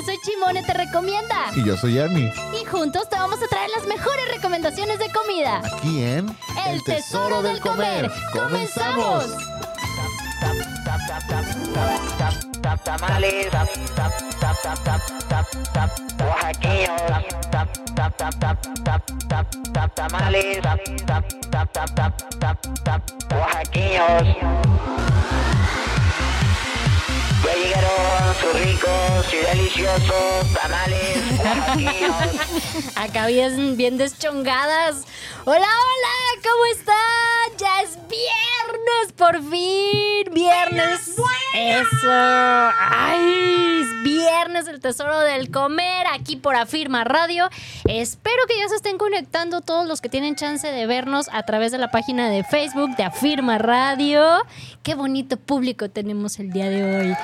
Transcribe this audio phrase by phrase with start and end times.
[0.00, 1.50] Yo soy Chimone Te Recomienda.
[1.54, 2.32] Y yo soy Ernie.
[2.58, 5.60] Y juntos te vamos a traer las mejores recomendaciones de comida.
[5.62, 6.34] Aquí en
[6.66, 8.10] El Tesoro del Comer.
[8.32, 9.26] ¡Comenzamos!
[12.82, 13.48] tamales,
[16.18, 17.02] oaxaqueños,
[23.30, 24.80] oaxaqueños.
[27.42, 31.20] Ya llegaron sus ricos y deliciosos tamales.
[32.96, 35.06] Acá bien, bien deschongadas.
[35.44, 37.56] Hola, hola, ¿cómo están?
[37.58, 40.34] Ya es viernes, por fin.
[40.34, 41.16] Viernes.
[41.54, 42.10] Eso.
[42.78, 47.48] Ay, es viernes, el tesoro del comer, aquí por Afirma Radio.
[47.86, 51.72] Espero que ya se estén conectando todos los que tienen chance de vernos a través
[51.72, 54.42] de la página de Facebook de Afirma Radio.
[54.82, 57.16] Qué bonito público tenemos el día de hoy.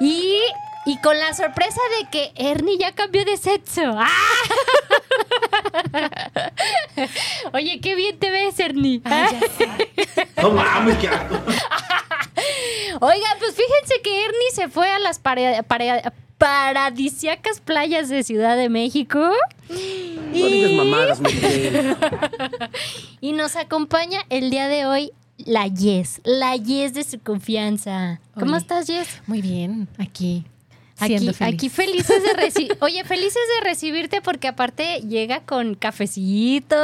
[0.00, 0.40] Y,
[0.86, 3.82] y con la sorpresa de que Ernie ya cambió de sexo.
[3.96, 4.08] ¡Ah!
[7.52, 9.00] Oye, qué bien te ves, Ernie.
[10.42, 11.36] No mames, qué asco.
[13.00, 16.02] Oiga, pues fíjense que Ernie se fue a las pare- pare-
[16.38, 19.18] paradisiacas playas de Ciudad de México.
[19.68, 21.20] No digas mamadas.
[23.20, 25.12] Y nos acompaña el día de hoy
[25.44, 28.20] la Yes, la Yes de su confianza.
[28.38, 29.06] ¿Cómo estás, Yes?
[29.26, 30.44] Muy bien, aquí.
[30.96, 31.54] Aquí, Siendo feliz.
[31.54, 32.76] aquí felices de recibir.
[32.80, 36.76] Oye, felices de recibirte porque aparte llega con cafecito,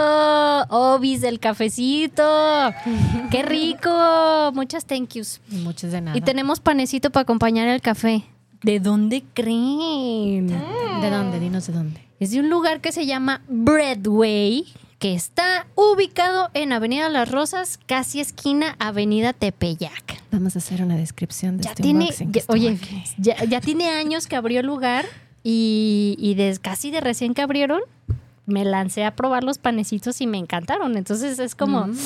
[0.68, 2.24] obis del cafecito.
[3.30, 4.50] ¡Qué rico!
[4.52, 5.40] Muchas thank yous.
[5.48, 6.16] Muchos de nada.
[6.18, 8.24] Y tenemos panecito para acompañar el café.
[8.62, 10.48] ¿De dónde creen?
[10.48, 11.38] ¿De dónde?
[11.38, 12.00] Dinos de dónde.
[12.18, 14.66] Es de un lugar que se llama Breadway,
[15.00, 20.22] que está ubicado en Avenida Las Rosas, casi esquina Avenida Tepeyac.
[20.30, 22.78] Vamos a hacer una descripción de Ya este tiene, unboxing ya- oye,
[23.18, 25.06] ya, ya tiene años que abrió el lugar
[25.42, 27.80] y, casi de recién que abrieron,
[28.44, 30.96] me lancé a probar los panecitos y me encantaron.
[30.98, 31.96] Entonces es como, Mm.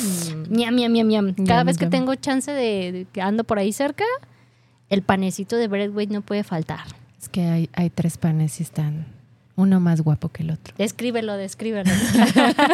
[0.50, 1.34] miam, miam, miam, miam.
[1.46, 4.04] Cada vez que tengo chance de, de que ando por ahí cerca,
[4.88, 6.84] el panecito de Breadway no puede faltar.
[7.20, 9.06] Es que hay, hay tres panes y están
[9.56, 10.74] uno más guapo que el otro.
[10.76, 11.90] Descríbelo, descríbelo.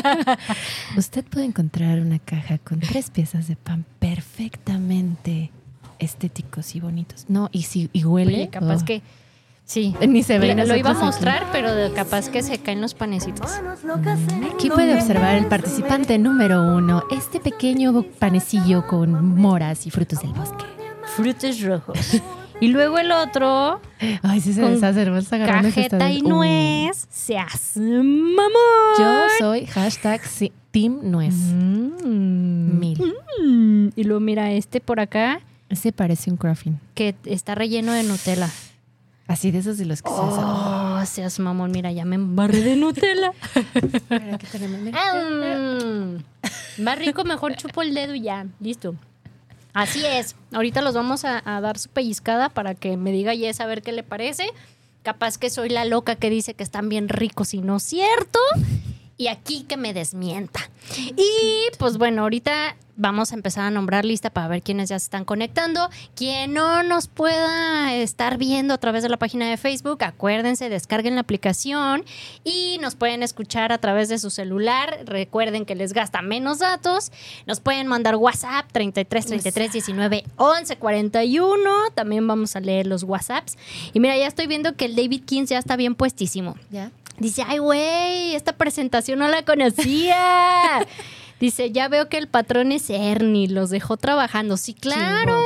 [0.97, 5.51] Usted puede encontrar una caja con tres piezas de pan perfectamente
[5.99, 7.27] estéticos y bonitos.
[7.29, 8.35] No, y si y huele.
[8.35, 8.85] Oye, capaz oh.
[8.87, 9.03] que
[9.65, 9.95] sí.
[10.09, 10.55] Ni se ve.
[10.55, 11.05] Lo, lo iba a aquí.
[11.05, 13.51] mostrar, pero de- capaz que se caen los panecitos.
[14.55, 20.33] Aquí puede observar el participante número uno, este pequeño panecillo con moras y frutos del
[20.33, 20.65] bosque.
[21.17, 22.23] Frutos rojos.
[22.61, 23.81] Y luego el otro,
[24.23, 26.29] Ay, sí se Con deshace, ese cajeta y de- Uh.
[26.29, 27.07] nuez.
[27.11, 28.99] Se hace mamón.
[28.99, 31.35] Yo soy hashtag sí, Team Nuez.
[31.35, 32.79] Mm.
[32.79, 33.15] Mil.
[33.43, 33.89] Mm.
[33.97, 36.79] Y luego mira este por acá, Ese parece un cruffin.
[36.95, 38.49] que está relleno de Nutella.
[39.27, 40.45] Así de esos de los que se hacen.
[40.45, 43.33] Oh, seas mamón, mira, ya me embarré de Nutella.
[44.83, 44.99] Mira.
[45.15, 46.83] Mm.
[46.83, 48.47] Más rico, mejor chupo el dedo y ya.
[48.61, 48.95] Listo.
[49.73, 50.37] Así es.
[50.53, 53.93] Ahorita los vamos a, dar su pellizcada para que me diga Yes a ver qué
[53.93, 54.47] le parece.
[55.03, 58.39] Capaz que soy la loca que dice que están bien ricos y no es cierto.
[59.21, 60.61] Y aquí que me desmienta.
[60.97, 65.05] Y pues bueno, ahorita vamos a empezar a nombrar lista para ver quiénes ya se
[65.05, 65.91] están conectando.
[66.17, 71.17] Quien no nos pueda estar viendo a través de la página de Facebook, acuérdense, descarguen
[71.17, 72.03] la aplicación
[72.45, 75.01] y nos pueden escuchar a través de su celular.
[75.05, 77.13] Recuerden que les gasta menos datos.
[77.45, 81.71] Nos pueden mandar WhatsApp 33 33 19 11 41.
[81.95, 83.59] También vamos a leer los WhatsApps.
[83.93, 86.57] Y mira, ya estoy viendo que el David Kings ya está bien puestísimo.
[86.71, 86.91] ¿Ya?
[87.21, 90.87] Dice, ay, güey, esta presentación no la conocía.
[91.41, 94.59] Dice, ya veo que el patrón es Ernie, los dejó trabajando.
[94.59, 95.41] Sí, claro.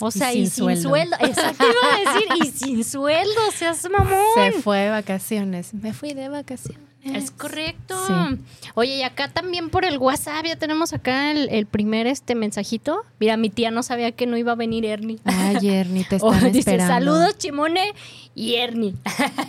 [0.00, 0.88] O sea, y, sin sin, sueldo.
[0.88, 1.16] sueldo.
[1.20, 4.18] Exacto, iba a decir, y sin sueldo, seas mamón.
[4.34, 5.74] Se fue de vacaciones.
[5.74, 6.87] Me fui de vacaciones.
[7.14, 7.96] Es correcto.
[8.06, 8.68] Sí.
[8.74, 13.02] Oye, y acá también por el WhatsApp ya tenemos acá el, el primer este mensajito.
[13.20, 15.18] Mira, mi tía no sabía que no iba a venir Ernie.
[15.24, 16.94] Ay, Ernie, te Oh, están dice, esperando.
[16.94, 17.92] saludos, Chimone
[18.34, 18.94] y Ernie.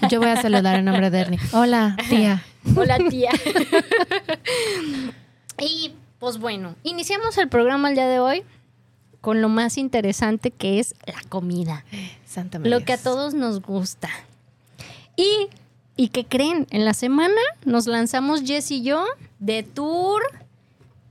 [0.10, 1.40] Yo voy a saludar en nombre de Ernie.
[1.54, 2.44] Hola, tía.
[2.76, 3.32] Hola, tía.
[5.60, 8.44] y pues bueno, iniciamos el programa el día de hoy
[9.22, 11.84] con lo más interesante que es la comida.
[12.26, 12.78] Santa María.
[12.78, 14.10] Lo que a todos nos gusta.
[15.18, 15.48] Y,
[16.00, 16.66] ¿y qué creen?
[16.72, 19.04] En la semana nos lanzamos Jess y yo
[19.40, 20.22] de tour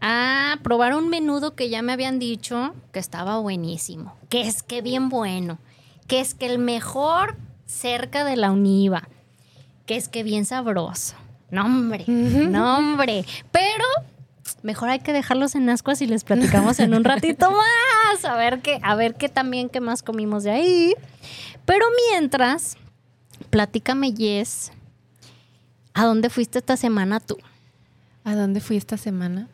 [0.01, 4.17] a probar un menudo que ya me habían dicho que estaba buenísimo.
[4.31, 5.59] Que es que bien bueno.
[6.07, 7.37] Que es que el mejor
[7.67, 9.07] cerca de la Univa.
[9.85, 11.17] Que es que bien sabroso.
[11.51, 12.05] No, hombre.
[12.07, 13.27] No, hombre.
[13.53, 13.85] Pero
[14.63, 17.51] mejor hay que dejarlos en ascuas y les platicamos en un ratito
[18.15, 18.25] más.
[18.25, 20.95] A ver qué, a ver qué también qué más comimos de ahí.
[21.67, 22.79] Pero mientras,
[23.51, 24.73] platícame, Yes,
[25.99, 27.37] ¿a dónde fuiste esta semana tú?
[28.25, 29.49] ¿A dónde fui esta semana?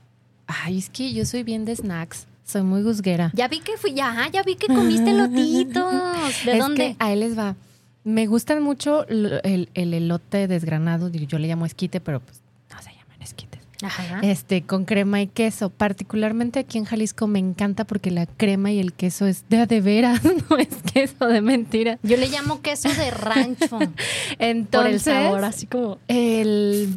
[0.46, 2.26] Ay, es que yo soy bien de snacks.
[2.44, 3.30] Soy muy gusguera.
[3.34, 6.44] Ya vi que fui, ya, ya vi que comiste lotitos.
[6.44, 6.76] ¿De Es dónde?
[6.90, 7.56] que a él les va.
[8.04, 11.08] Me gustan mucho l- el, el elote desgranado.
[11.08, 13.53] Yo le llamo esquite, pero pues no se llaman esquites.
[13.84, 14.20] Ajá.
[14.22, 15.70] Este, con crema y queso.
[15.70, 19.80] Particularmente aquí en Jalisco me encanta porque la crema y el queso es de de
[19.80, 20.20] veras,
[20.50, 21.98] no es queso de mentira.
[22.02, 23.78] Yo le llamo queso de rancho
[24.38, 25.98] Entonces, por el sabor, así como.
[26.08, 26.96] el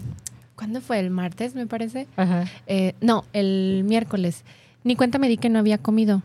[0.55, 0.99] ¿cuándo fue?
[0.99, 2.07] El martes, me parece.
[2.17, 2.45] Ajá.
[2.65, 4.43] Eh, no, el miércoles.
[4.83, 6.23] Ni cuenta me di que no había comido.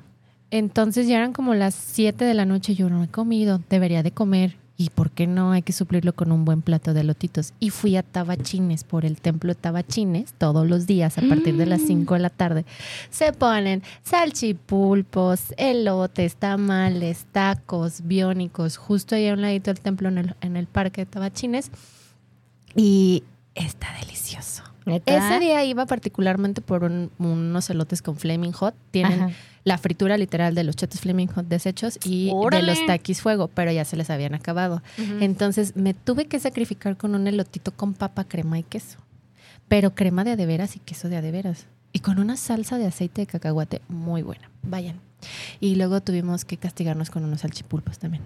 [0.51, 2.75] Entonces ya eran como las 7 de la noche.
[2.75, 4.57] Yo no he comido, debería de comer.
[4.77, 5.53] ¿Y por qué no?
[5.53, 7.53] Hay que suplirlo con un buen plato de lotitos.
[7.61, 11.67] Y fui a Tabachines, por el templo de Tabachines, todos los días a partir de
[11.67, 12.65] las 5 de la tarde.
[13.11, 20.19] Se ponen salchipulpos, elotes, tamales, tacos, biónicos, justo ahí a un ladito del templo en
[20.19, 21.71] el, en el parque de Tabachines.
[22.75, 23.25] Y
[23.55, 24.72] está delicioso.
[25.07, 28.75] Ese día iba particularmente por un- unos elotes con Flaming Hot.
[28.91, 29.31] Tienen Ajá.
[29.65, 32.65] la fritura literal de los chetos Flaming Hot desechos y ¡Órale!
[32.65, 34.83] de los taquis fuego, pero ya se les habían acabado.
[35.21, 38.99] Entonces me tuve que sacrificar con un elotito con papa, crema y queso.
[39.69, 41.67] Pero crema de adeveras y queso de adeveras.
[41.93, 44.51] Y con una salsa de aceite de cacahuate muy buena.
[44.63, 44.97] Vayan.
[45.61, 48.23] Y luego tuvimos que castigarnos con unos salchipulpos también.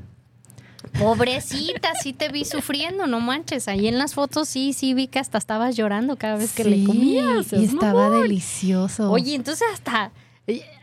[0.98, 3.68] Pobrecita, sí te vi sufriendo, no manches.
[3.68, 6.84] Ahí en las fotos sí, sí vi que hasta estabas llorando cada vez que le
[6.84, 7.52] comías.
[7.52, 8.22] Y es estaba mamón.
[8.22, 9.10] delicioso.
[9.10, 10.10] Oye, entonces hasta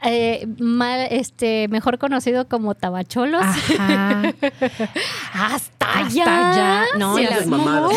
[0.03, 3.41] eh, mal- este, mejor conocido como tabacholos.
[3.41, 4.33] Ajá.
[5.33, 6.25] hasta, Hasta ya.
[6.25, 6.85] ya.
[6.97, 7.93] No, No y la- seas mamadas.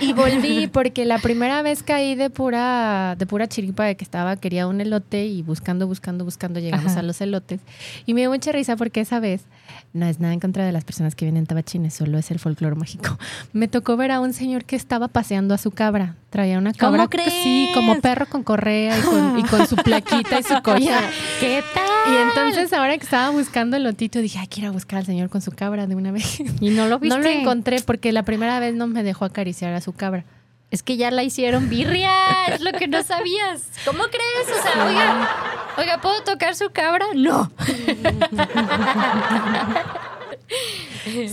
[0.00, 4.36] Y volví porque la primera vez caí de pura, de pura chiripa de que estaba,
[4.36, 7.00] quería un elote y buscando, buscando, buscando llegamos Ajá.
[7.00, 7.60] a los elotes.
[8.06, 9.42] Y me dio mucha risa porque esa vez,
[9.92, 12.76] no es nada en contra de las personas que vienen tabachines, solo es el folclore
[12.76, 13.18] mágico.
[13.52, 16.16] Me tocó ver a un señor que estaba paseando a su cabra.
[16.30, 16.98] Traía una cabra.
[16.98, 17.32] ¿Cómo crees?
[17.32, 21.04] Sí, como perro con correa y con, y con su plaquita y su collar.
[21.40, 22.12] ¿Qué tal?
[22.12, 25.40] Y entonces ahora que estaba buscando el lotito, dije, ay, quiero buscar al señor con
[25.42, 26.40] su cabra de una vez.
[26.60, 27.08] Y no lo viste.
[27.18, 30.24] No lo encontré porque la primera vez no me dejó acariciar a su cabra.
[30.70, 32.12] Es que ya la hicieron birria,
[32.52, 33.70] es lo que no sabías.
[33.86, 34.58] ¿Cómo crees?
[34.58, 35.28] O sea, oiga,
[35.78, 37.06] oiga, ¿puedo tocar su cabra?
[37.14, 37.50] No.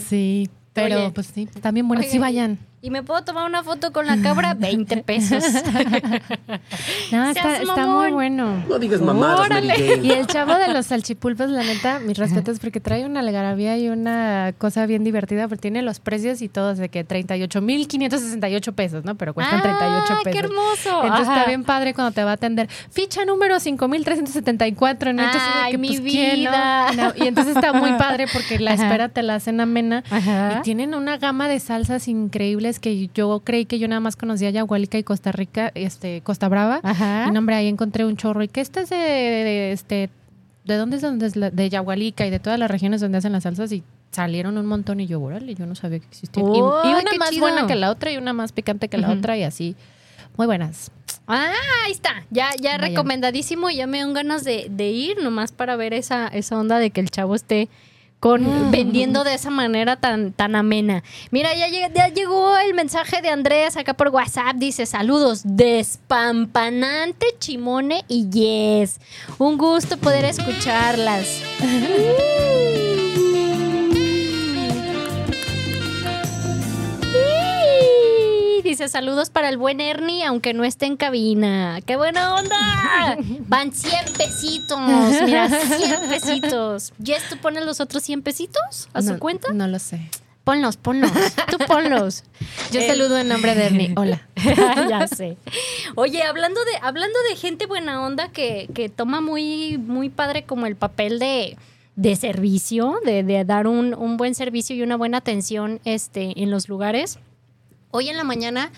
[0.08, 2.60] Sí, pero pues sí, también bueno, sí vayan.
[2.86, 4.54] ¿Y me puedo tomar una foto con la cabra?
[4.60, 5.44] 20 pesos.
[7.12, 8.64] No, está, muy bueno.
[8.68, 9.70] No digas mamadas, Mary
[10.04, 13.90] Y el chavo de los salchipulpos, la neta, mis respetos, porque trae una algarabía y
[13.90, 19.16] una cosa bien divertida, porque tiene los precios y todos de que 38.568 pesos, ¿no?
[19.16, 20.32] Pero cuestan 38 Ah, pesos.
[20.32, 21.04] qué hermoso.
[21.04, 21.38] Entonces Ajá.
[21.38, 22.68] está bien padre cuando te va a atender.
[22.92, 25.24] Ficha número 5374, ¿no?
[25.24, 26.50] Entonces, de Ay, que, mi pues, ¿quién, no?
[26.52, 26.92] vida.
[26.94, 28.84] No, Y entonces está muy padre porque la Ajá.
[28.84, 30.04] espera te la hacen amena.
[30.10, 30.58] Ajá.
[30.60, 34.50] Y tienen una gama de salsas increíbles que yo creí que yo nada más conocía
[34.50, 36.80] Yahualica y Costa Rica, este, Costa Brava.
[36.84, 37.26] Ajá.
[37.28, 38.44] Y no, hombre, ahí encontré un chorro.
[38.44, 40.10] ¿Y qué este es de, de, este,
[40.66, 43.32] de dónde es donde es la- de Yahualica y de todas las regiones donde hacen
[43.32, 43.72] las salsas?
[43.72, 46.46] Y salieron un montón y yo, órale, yo no sabía que existían.
[46.48, 47.42] Y- ¡Oh, y, una más chido!
[47.42, 49.76] buena que la otra y una más picante que la otra y así.
[50.38, 50.92] Muy buenas.
[51.28, 51.54] Ah,
[51.86, 52.24] ahí está.
[52.30, 52.82] Ya, ya Vayan.
[52.82, 53.70] recomendadísimo.
[53.70, 57.00] Ya me dan ganas de, de ir nomás para ver esa, esa onda de que
[57.02, 57.68] el chavo esté
[58.20, 61.04] con vendiendo de esa manera tan, tan amena.
[61.32, 64.56] Mira, ya, lleg- ya llegó el mensaje de Andrés acá por WhatsApp.
[64.56, 69.00] Dice, saludos, despampanante, chimone y yes.
[69.38, 71.28] Un gusto poder escucharlas.
[78.76, 81.80] Dice saludos para el buen Ernie, aunque no esté en cabina.
[81.86, 83.18] ¡Qué buena onda!
[83.48, 84.78] Van 100 pesitos.
[85.24, 86.92] Mira, 100 pesitos.
[87.02, 89.54] ¿Jess, tú pones los otros 100 pesitos a su cuenta?
[89.54, 90.10] No lo sé.
[90.44, 91.10] Ponlos, ponlos.
[91.50, 92.26] Tú ponlos.
[92.74, 93.94] Yo Eh, saludo en nombre de Ernie.
[93.96, 94.28] Hola.
[94.90, 95.38] ya sé.
[95.96, 100.66] Oye, hablando de, hablando de gente buena onda que, que toma muy, muy padre como
[100.66, 101.56] el papel de,
[101.96, 106.52] de servicio, de, de dar un, un buen servicio y una buena atención este, en
[106.52, 107.20] los lugares.
[107.92, 108.72] Hoy en la mañana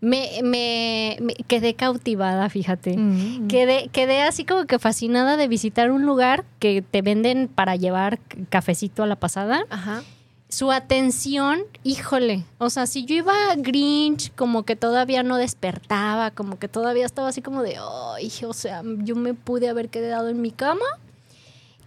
[0.00, 2.96] me, me- me quedé cautivada, fíjate.
[2.96, 3.48] Mm.
[3.48, 8.18] Quedé, quedé así como que fascinada de visitar un lugar que te venden para llevar
[8.50, 10.02] cafecito a la pasada Ajá.
[10.48, 16.58] su atención, híjole, o sea, si yo iba Grinch, como que todavía no despertaba, como
[16.58, 17.76] que todavía estaba así como de,
[18.14, 20.84] ay, o sea, yo me pude haber quedado en mi cama.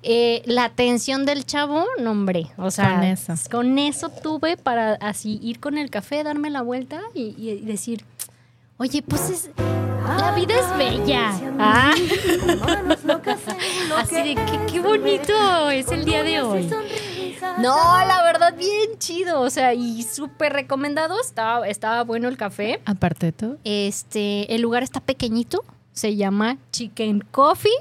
[0.04, 3.34] Eh, la atención del chavo, no hombre, o sea, Con eso.
[3.52, 8.04] con eso tuve para así ir con el café, darme la vuelta y, y decir,
[8.78, 9.50] oye, pues es,
[10.18, 11.32] la vida es bella.
[11.60, 11.94] Ah.
[13.98, 16.70] Así de, qué, qué bonito es el día de hoy.
[17.60, 19.42] No, la verdad, bien chido.
[19.42, 21.20] O sea, y súper recomendado.
[21.20, 22.82] Estaba, estaba bueno el café.
[22.86, 23.58] Aparte de todo.
[23.64, 25.64] Este, el lugar está pequeñito.
[25.94, 27.72] Se llama Chicken Coffee.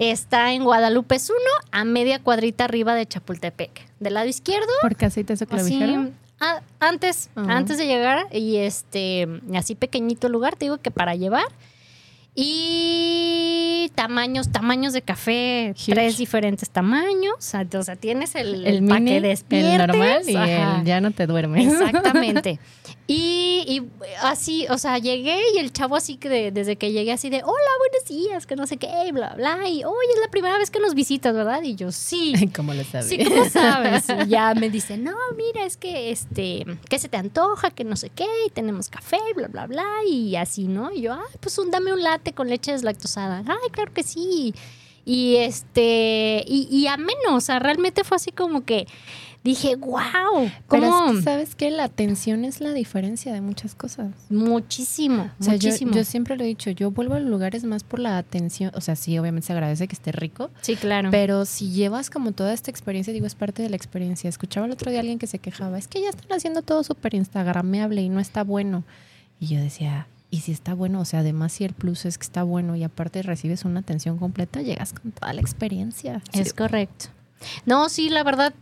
[0.00, 1.34] Está en Guadalupe 1,
[1.72, 3.70] a media cuadrita arriba de Chapultepec.
[4.00, 4.66] Del lado izquierdo.
[4.80, 6.08] ¿Por qué aceites de Así, clavijero?
[6.40, 7.44] a- antes, Ah.
[7.50, 11.44] antes de llegar, y este, así pequeñito el lugar, te digo que para llevar.
[12.34, 15.92] Y tamaños, tamaños de café, Huge.
[15.92, 17.34] tres diferentes tamaños.
[17.36, 19.20] O sea, o tienes el, El para mini, que
[19.72, 20.78] el normal y Ajá.
[20.80, 21.66] el ya no te duermes.
[21.70, 22.58] Exactamente.
[23.12, 23.82] Y, y
[24.22, 27.42] así, o sea, llegué y el chavo así que de- desde que llegué así de,
[27.42, 29.68] hola, buenos días, que no sé qué, y bla, bla.
[29.68, 31.60] Y, oye, es la primera vez que nos visitas, ¿verdad?
[31.64, 32.34] Y yo, sí.
[32.54, 33.08] ¿Cómo lo sabes?
[33.08, 34.04] Sí, ¿cómo sabes?
[34.24, 37.72] Y ya me dice, no, mira, es que, este, ¿qué se te antoja?
[37.72, 40.92] Que no sé qué, y tenemos café, bla, bla, bla, y así, ¿no?
[40.92, 43.42] Y yo, ay, pues un, dame un latte con leche deslactosada.
[43.44, 44.54] Ay, claro que sí.
[45.04, 48.86] Y este, y, y ameno, o sea, realmente fue así como que
[49.42, 51.70] dije, wow, Pero como es que, ¿sabes qué?
[51.70, 54.08] La atención es la diferencia de muchas cosas.
[54.28, 55.92] muchísimo, O sea, yo, muchísimo.
[55.92, 58.70] yo siempre lo he dicho, yo vuelvo a los lugares más por la atención.
[58.74, 61.10] O sea, sí, obviamente se agradece que esté rico, sí, claro.
[61.10, 64.28] pero si llevas como toda esta experiencia, digo, es parte de la experiencia.
[64.28, 66.84] Escuchaba el otro día a alguien que se quejaba, es que ya están haciendo todo
[66.84, 68.84] súper instagrameable y no está bueno.
[69.38, 71.00] Y yo decía, ¿y si está bueno?
[71.00, 74.18] O sea, además si el plus es que está bueno y aparte recibes una atención
[74.18, 76.20] completa, llegas con toda la experiencia.
[76.32, 76.54] Es Sí.
[76.54, 77.06] correcto.
[77.64, 78.52] No, sí, la verdad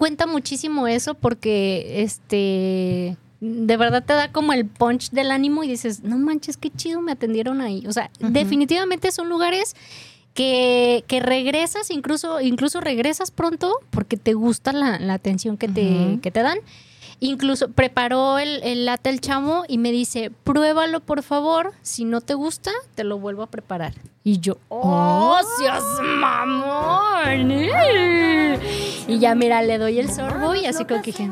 [0.00, 5.68] cuenta muchísimo eso porque este de verdad te da como el punch del ánimo y
[5.68, 7.86] dices, no manches, qué chido me atendieron ahí.
[7.86, 9.76] O sea, definitivamente son lugares
[10.32, 16.18] que, que regresas, incluso, incluso regresas pronto porque te gusta la, la atención que te,
[16.22, 16.60] que te dan.
[17.20, 22.22] Incluso preparó el, el latte el chamo y me dice, pruébalo por favor, si no
[22.22, 23.92] te gusta, te lo vuelvo a preparar.
[24.24, 27.50] Y yo, ¡oh, seas mamón!
[27.50, 28.58] ¡eh!
[29.06, 31.30] Y ya mira, le doy el sorbo y así como que dije,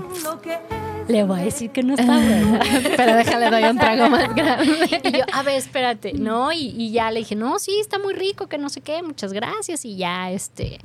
[1.08, 2.60] le voy a decir que no está bueno.
[2.96, 5.00] Pero déjale, doy un trago más grande.
[5.04, 6.52] Y yo, a ver, espérate, ¿no?
[6.52, 9.32] Y, y ya le dije, no, sí, está muy rico, que no sé qué, muchas
[9.32, 9.84] gracias.
[9.86, 10.78] Y ya, este,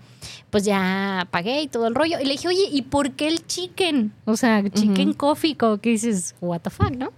[0.54, 2.20] pues ya pagué y todo el rollo.
[2.20, 4.14] Y le dije, oye, ¿y por qué el chicken?
[4.26, 7.12] O sea, chicken coffee, como que dices, what the fuck, ¿no?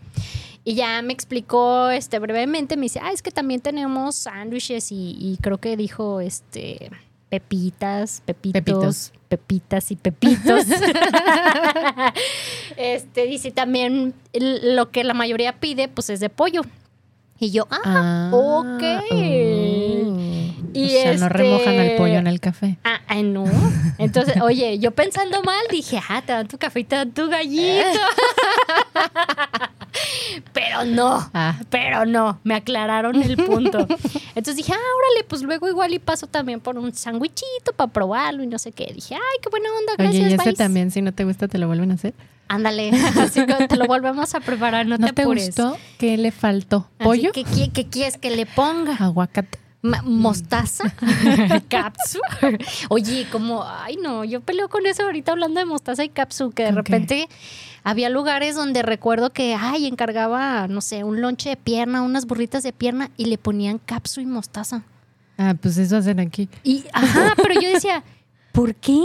[0.64, 5.18] Y ya me explicó este, brevemente, me dice, ah, es que también tenemos sándwiches y,
[5.20, 6.92] y creo que dijo, este,
[7.28, 9.12] pepitas, pepitos, Pepitos.
[9.28, 10.64] pepitas y pepitos.
[12.78, 16.62] este, dice también lo que la mayoría pide, pues es de pollo.
[17.38, 18.84] Y yo, ah, ok.
[19.12, 20.55] oh.
[20.78, 22.78] Y o sea, no este- remojan el pollo en el café.
[22.84, 23.46] Ah, ah, no.
[23.98, 27.30] Entonces, oye, yo pensando mal, dije, ah, te dan tu café y te dan tu
[27.30, 27.86] gallito.
[30.54, 31.56] pero no, Ah.
[31.70, 33.80] pero no, me aclararon el punto.
[34.36, 38.44] Entonces dije, ah, órale, pues luego igual y paso también por un sándwichito para probarlo
[38.44, 38.92] y no sé qué.
[38.94, 40.54] Dije, ay, qué buena onda, gracias, Oye, y ese bye".
[40.54, 42.14] también, si no te gusta, te lo vuelven a hacer.
[42.48, 45.48] Ándale, así que te lo volvemos a preparar, no, ¿No te te apures.
[45.48, 45.78] gustó?
[45.98, 46.88] ¿Qué le faltó?
[47.00, 47.32] ¿Pollo?
[47.32, 48.96] que, ¿qué, qué quieres que le ponga?
[49.00, 49.60] Aguacate.
[50.04, 50.94] Mostaza,
[51.70, 52.20] capsu.
[52.90, 56.64] Oye, como, ay no, yo peleo con eso ahorita hablando de mostaza y capsu, que
[56.64, 57.28] de repente
[57.84, 62.64] había lugares donde recuerdo que, ay, encargaba, no sé, un lonche de pierna, unas burritas
[62.64, 64.84] de pierna y le ponían capsu y mostaza.
[65.38, 66.50] Ah, pues eso hacen aquí.
[66.64, 68.04] Y, ajá, pero yo decía,
[68.52, 69.02] ¿por qué?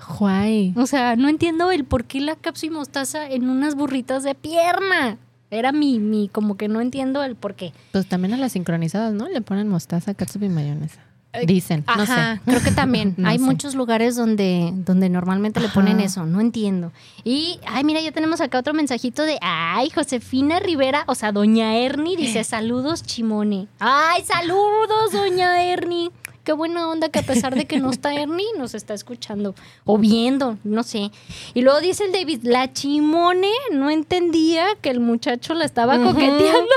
[0.00, 0.74] Juay.
[0.76, 4.34] O sea, no entiendo el por qué la capsu y mostaza en unas burritas de
[4.34, 5.18] pierna.
[5.54, 7.72] Era mi, mi, como que no entiendo el por qué.
[7.92, 9.28] Pues también a las sincronizadas, ¿no?
[9.28, 11.00] Le ponen mostaza, catsup y mayonesa.
[11.32, 12.40] Eh, Dicen, no Ajá, sé.
[12.44, 13.14] creo que también.
[13.18, 13.44] No hay sé.
[13.44, 16.92] muchos lugares donde, donde normalmente le ponen eso, no entiendo.
[17.24, 21.76] Y, ay, mira, ya tenemos acá otro mensajito de, ay, Josefina Rivera, o sea, doña
[21.76, 23.66] Ernie dice, saludos, Chimone.
[23.80, 26.10] Ay, saludos, doña Ernie.
[26.44, 29.96] Qué buena onda que a pesar de que no está Ernie, nos está escuchando o
[29.96, 31.10] viendo, no sé.
[31.54, 36.68] Y luego dice el David, la Chimone no entendía que el muchacho la estaba coqueteando.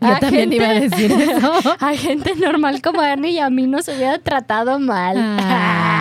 [0.00, 1.52] Yo A también gente- iba a decir eso.
[1.80, 5.16] a gente normal como Ernie y a mí no se hubiera tratado mal.
[5.18, 5.93] Ah.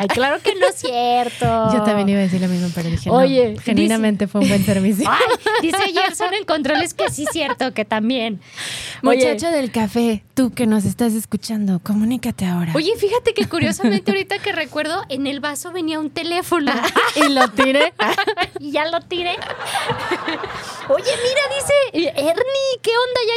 [0.00, 1.46] Ay, claro que no es cierto.
[1.72, 4.64] Yo también iba a decir lo mismo, pero dije, Oye, no, genuinamente fue un buen
[4.64, 5.06] servicio.
[5.10, 8.40] Ay, dice Gerson en controles que sí es cierto, que también.
[9.02, 12.72] Oye, Muchacho del café, tú que nos estás escuchando, comunícate ahora.
[12.74, 16.72] Oye, fíjate que curiosamente ahorita que recuerdo, en el vaso venía un teléfono.
[17.16, 17.92] y lo tiré.
[18.58, 19.36] y ya lo tiré.
[20.88, 23.20] Oye, mira, dice Ernie, ¿qué onda?
[23.26, 23.34] Ya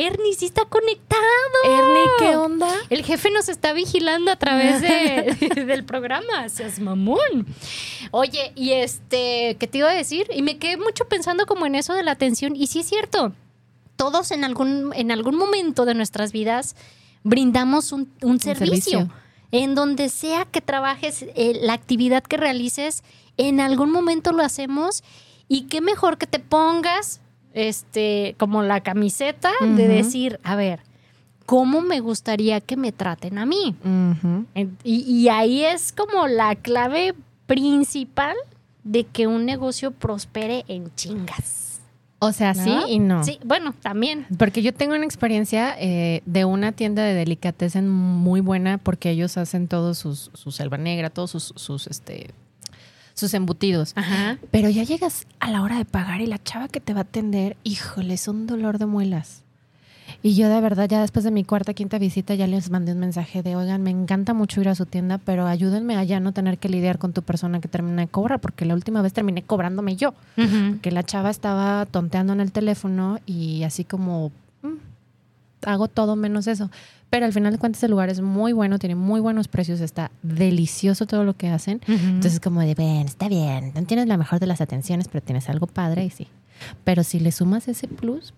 [0.00, 0.06] llegué.
[0.08, 1.20] Ernie sí está conectado.
[1.64, 2.68] Ernie, ¿qué onda?
[2.90, 7.46] El jefe nos está vigilando a través de- del programa, seas mamón.
[8.12, 10.28] Oye, y este, ¿qué te iba a decir?
[10.32, 12.54] Y me quedé mucho pensando como en eso de la atención.
[12.54, 13.32] Y sí es cierto,
[13.96, 16.76] todos en algún, en algún momento de nuestras vidas
[17.24, 19.00] brindamos un, un servicio.
[19.00, 19.10] servicio.
[19.50, 23.02] En donde sea que trabajes, eh, la actividad que realices,
[23.36, 25.02] en algún momento lo hacemos.
[25.48, 27.20] Y qué mejor que te pongas
[27.52, 30.84] este, como la camiseta de decir, a ver,
[31.50, 33.74] ¿cómo me gustaría que me traten a mí?
[34.84, 37.12] Y, y ahí es como la clave
[37.46, 38.36] principal
[38.84, 41.80] de que un negocio prospere en chingas.
[42.20, 42.62] O sea, ¿no?
[42.62, 43.24] sí y no.
[43.24, 44.28] Sí, bueno, también.
[44.38, 49.36] Porque yo tengo una experiencia eh, de una tienda de delicatessen muy buena porque ellos
[49.36, 52.30] hacen todos sus, su selva negra, todos sus, sus, este,
[53.14, 53.90] sus embutidos.
[53.96, 54.38] Ajá.
[54.52, 57.02] Pero ya llegas a la hora de pagar y la chava que te va a
[57.02, 59.42] atender, híjole, es un dolor de muelas.
[60.22, 62.98] Y yo de verdad ya después de mi cuarta, quinta visita ya les mandé un
[62.98, 66.32] mensaje de, oigan, me encanta mucho ir a su tienda, pero ayúdenme a ya no
[66.32, 69.42] tener que lidiar con tu persona que termina de cobrar, porque la última vez terminé
[69.42, 70.12] cobrándome yo
[70.82, 74.30] que la chava estaba tonteando en el teléfono y así como
[74.62, 74.74] "Mm,
[75.66, 76.70] hago todo menos eso.
[77.08, 80.10] Pero al final de cuentas el lugar es muy bueno, tiene muy buenos precios, está
[80.22, 81.80] delicioso todo lo que hacen.
[81.88, 85.22] Entonces es como de, ven, está bien, no tienes la mejor de las atenciones, pero
[85.24, 86.28] tienes algo padre y sí.
[86.84, 88.32] Pero si le sumas ese plus,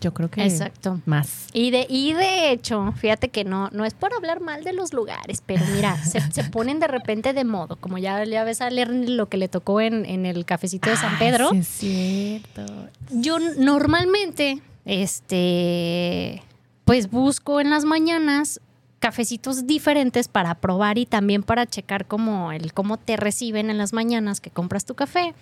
[0.00, 1.00] yo creo que Exacto.
[1.06, 1.46] más.
[1.52, 4.92] Y de, y de hecho, fíjate que no, no es por hablar mal de los
[4.92, 8.70] lugares, pero mira, se, se ponen de repente de modo, como ya, ya ves a
[8.70, 11.50] leer lo que le tocó en, en el cafecito de San Ay, Pedro.
[11.50, 12.88] sí es cierto.
[13.10, 16.42] Yo normalmente, este,
[16.84, 18.60] pues busco en las mañanas
[18.98, 23.92] cafecitos diferentes para probar y también para checar como el cómo te reciben en las
[23.92, 25.34] mañanas que compras tu café.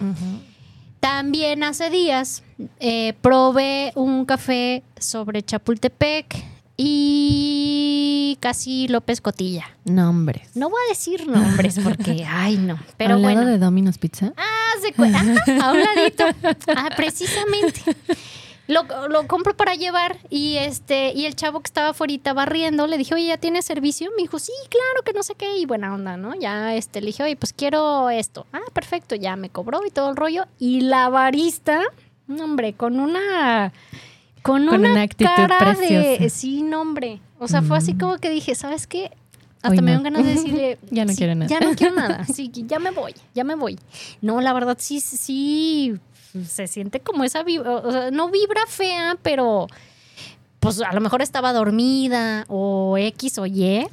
[1.00, 2.42] También hace días
[2.80, 6.44] eh, probé un café sobre Chapultepec
[6.76, 9.66] y casi López Cotilla.
[9.84, 10.50] Nombres.
[10.54, 13.50] No voy a decir nombres porque, ay no, pero ¿Al lado bueno.
[13.50, 14.32] de Domino's Pizza?
[14.36, 15.18] Haz de cuenta.
[15.20, 16.24] Ajá, a un ladito.
[16.76, 17.80] Ah, precisamente.
[18.68, 22.98] Lo, lo compro para llevar y este y el chavo que estaba afuera barriendo le
[22.98, 24.10] dije, oye, ¿ya tienes servicio?
[24.16, 25.56] Me dijo, sí, claro, que no sé qué.
[25.56, 26.34] Y buena onda, ¿no?
[26.34, 28.46] Ya este, le dije, oye, pues quiero esto.
[28.52, 30.44] Ah, perfecto, ya me cobró y todo el rollo.
[30.58, 31.80] Y la barista,
[32.28, 33.72] hombre, con una...
[34.42, 35.76] Con, Con una, una actitud cara de...
[35.76, 36.28] preciosa.
[36.34, 37.20] Sí, no, hombre.
[37.38, 37.98] O sea, fue así Mm.
[37.98, 39.10] como que dije, ¿sabes qué?
[39.60, 40.02] Hasta Hoy me no.
[40.02, 40.78] dan ganas de decirle...
[40.90, 41.48] Ya no sí, quiero nada.
[41.50, 42.24] Ya no quiero nada.
[42.32, 43.78] Sí, ya me voy, ya me voy.
[44.22, 45.98] No, la verdad sí, sí,
[46.46, 49.66] se siente como esa vibra, no vibra fea, pero
[50.60, 53.86] pues a lo mejor estaba dormida o X o Y.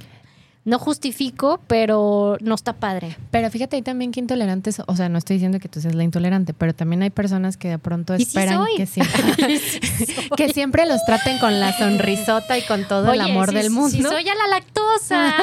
[0.66, 3.16] No justifico, pero no está padre.
[3.30, 6.04] Pero fíjate ahí también que intolerantes, o sea, no estoy diciendo que tú seas la
[6.04, 9.60] intolerante, pero también hay personas que de pronto sí esperan que, siempre,
[10.38, 13.90] que siempre los traten con la sonrisota y con todo el amor si- del mundo.
[13.92, 15.34] Si soy a la lactosa.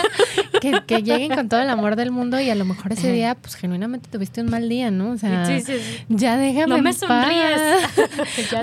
[0.62, 3.34] que, que lleguen con todo el amor del mundo y a lo mejor ese día,
[3.34, 5.10] pues genuinamente tuviste un mal día, ¿no?
[5.10, 5.62] O sea, Sí,
[6.08, 7.60] ya déjame No me sonríes.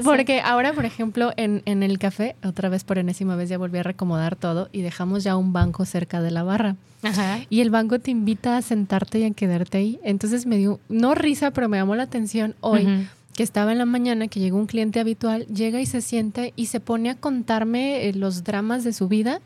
[0.03, 3.77] Porque ahora, por ejemplo, en, en el café, otra vez por enésima vez ya volví
[3.77, 6.76] a recomodar todo y dejamos ya un banco cerca de la barra.
[7.04, 7.39] Ajá.
[7.50, 10.00] Y el banco te invita a sentarte y a quedarte ahí.
[10.04, 13.08] Entonces me dio, no risa, pero me llamó la atención hoy.
[13.38, 16.65] Que estaba en la mañana, que llegó un cliente habitual, llega y se sienta y
[16.65, 19.41] se pone a contarme eh, los dramas de su vida.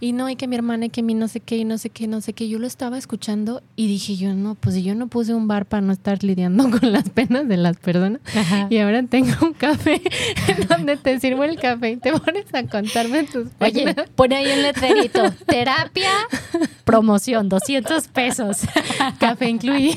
[0.00, 1.90] Y no, y que mi hermana, y que mi no sé qué, y no sé
[1.90, 2.48] qué, no sé qué.
[2.48, 5.82] Yo lo estaba escuchando y dije yo, no, pues yo no puse un bar para
[5.82, 8.22] no estar lidiando con las penas de las personas.
[8.34, 8.66] Ajá.
[8.70, 10.00] Y ahora tengo un café
[10.48, 14.08] en donde te sirvo el café y te pones a contarme tus Oye, penas.
[14.16, 15.20] pone ahí el letrerito.
[15.46, 16.08] Terapia,
[16.84, 18.62] promoción, 200 pesos.
[19.20, 19.96] café incluido.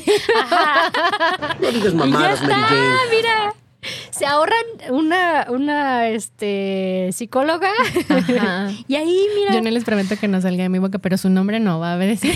[1.62, 3.16] No digas Y ya mamadas, Mary está, Jane.
[3.16, 3.37] mira.
[4.10, 7.70] Se ahorran una, una este, psicóloga.
[8.08, 8.70] Ajá.
[8.88, 9.52] Y ahí, mira.
[9.54, 11.92] Yo no les prometo que no salga de mi boca, pero su nombre no va
[11.92, 12.34] a decir.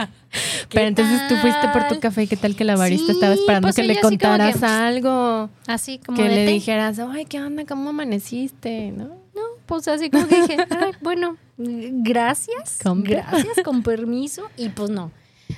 [0.72, 2.00] pero entonces tú fuiste por tu tal?
[2.00, 5.50] café, ¿qué tal que la barista Sí, estaba esperando pues que le contaras que- algo?
[5.66, 7.64] Así como Que le dijeras, ay, ¿qué onda?
[7.64, 8.92] ¿Cómo amaneciste?
[8.92, 9.04] ¿No?
[9.34, 12.78] No, pues así como que dije, "Ay, bueno, gracias.
[12.84, 14.48] Gracias, con permiso.
[14.56, 15.10] Y pues no.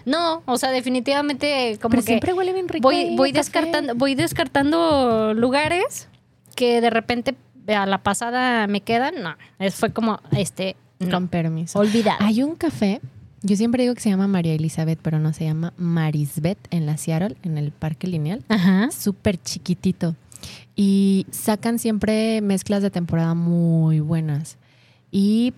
[0.04, 2.88] No, o sea, definitivamente como Pero que siempre huele bien rico.
[3.16, 6.08] voy, descartando, voy descartando lugares
[6.54, 7.34] que de repente
[7.68, 9.14] a la pasada me quedan.
[9.22, 11.78] No, es- fue como este no, Con permiso.
[11.78, 12.18] olvidado.
[12.20, 13.00] Hay un café,
[13.42, 16.96] yo siempre digo que se llama María Elizabeth, pero no se llama Marisbet en la
[16.96, 18.42] Seattle, en el Parque Lineal.
[18.48, 18.88] Ajá.
[18.90, 20.14] Súper chiquitito.
[20.74, 24.56] Y sacan siempre mezclas de temporada muy buenas.
[25.10, 25.54] Y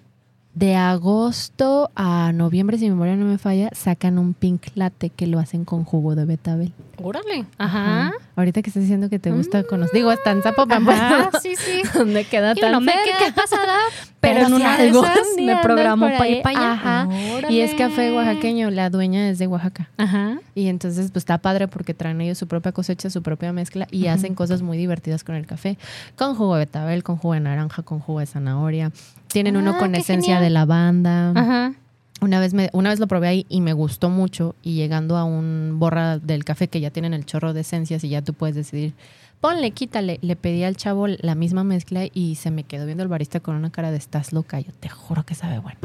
[0.59, 5.29] de agosto a noviembre, si mi memoria no me falla, sacan un pink latte que
[5.29, 6.73] lo hacen con jugo de betabel.
[7.01, 7.45] Órale.
[7.59, 8.13] Ajá.
[8.35, 9.95] Ahorita que estás diciendo que te gusta conocer.
[9.95, 11.83] Digo, está en Zapopan, Ajá, sí, sí.
[11.95, 13.77] donde queda Yo tan no me quedé pasada,
[14.21, 16.73] pero, Pero en una de esas me programó para ir para allá.
[16.73, 17.09] Ajá.
[17.49, 19.89] Y es café oaxaqueño, la dueña es de Oaxaca.
[19.97, 20.41] Ajá.
[20.57, 24.09] Y entonces, pues está padre porque traen ellos su propia cosecha, su propia mezcla y
[24.09, 25.79] hacen cosas muy divertidas con el café.
[26.17, 28.91] Con jugo de betabel, con jugo de naranja, con jugo de zanahoria.
[29.29, 30.43] Tienen uno Ah, con esencia genial.
[30.43, 31.31] de lavanda.
[31.31, 31.75] Ajá.
[32.21, 35.23] Una vez, me, una vez lo probé ahí y me gustó mucho y llegando a
[35.25, 38.57] un borra del café que ya tienen el chorro de esencias y ya tú puedes
[38.57, 38.95] decidir,
[39.41, 40.19] ponle, quítale.
[40.23, 43.55] Le pedí al chavo la misma mezcla y se me quedó viendo el barista con
[43.55, 44.59] una cara de estás loca.
[44.59, 45.79] Yo te juro que sabe bueno.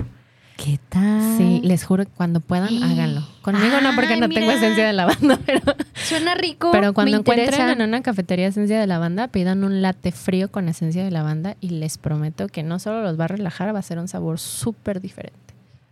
[0.58, 1.38] ¿Qué tal?
[1.38, 2.82] Sí, les juro que cuando puedan, Sí.
[2.84, 3.22] háganlo.
[3.42, 4.54] Conmigo no, porque no tengo mira.
[4.56, 5.62] esencia de lavanda, pero,
[5.96, 6.70] Suena rico.
[6.72, 10.70] pero cuando me encuentren en una cafetería esencia de lavanda, pidan un latte frío con
[10.70, 13.84] esencia de lavanda y les prometo que no solo los va a relajar, va a
[13.84, 15.38] ser un sabor súper diferente.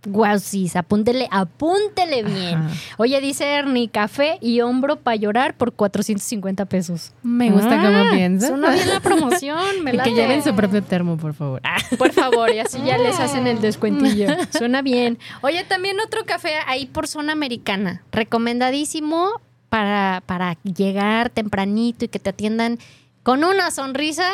[0.04, 2.56] Guau, sí, apúntele, apúntele bien.
[2.56, 2.70] Ajá.
[2.98, 7.14] Oye, dice Ernie, café y hombro para llorar por 450 pesos.
[7.22, 8.50] Me gusta Ah, cómo piensas.
[8.50, 11.62] Suena bien la promoción, me Y que lleven su propio termo, por favor.
[12.00, 14.28] Por favor, y así ya les hacen el descuentillo.
[14.58, 15.20] Suena bien.
[15.42, 18.02] Oye, también otro café ahí por zona americana.
[18.12, 19.30] Recomendadísimo
[19.70, 22.80] para, para llegar tempranito y que te atiendan
[23.24, 24.26] con una sonrisa.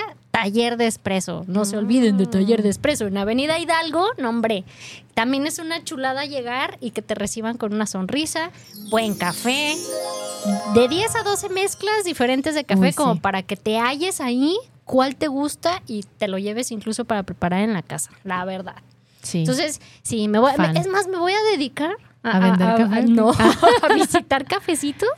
[0.41, 1.43] Taller de espresso.
[1.47, 3.07] No se olviden de taller de espresso.
[3.07, 4.65] En Avenida Hidalgo, no hombre.
[5.15, 8.51] También es una chulada llegar y que te reciban con una sonrisa.
[8.91, 9.75] Buen café.
[10.75, 13.19] De 10 a 12 mezclas diferentes de café Uy, como sí.
[13.19, 17.61] para que te halles ahí cuál te gusta y te lo lleves incluso para preparar
[17.61, 18.75] en la casa, la verdad.
[19.23, 19.39] Sí.
[19.39, 23.01] Entonces, sí, me voy, me- es más, me voy a dedicar ¿A vender café?
[23.07, 23.31] no,
[23.81, 25.09] a visitar cafecitos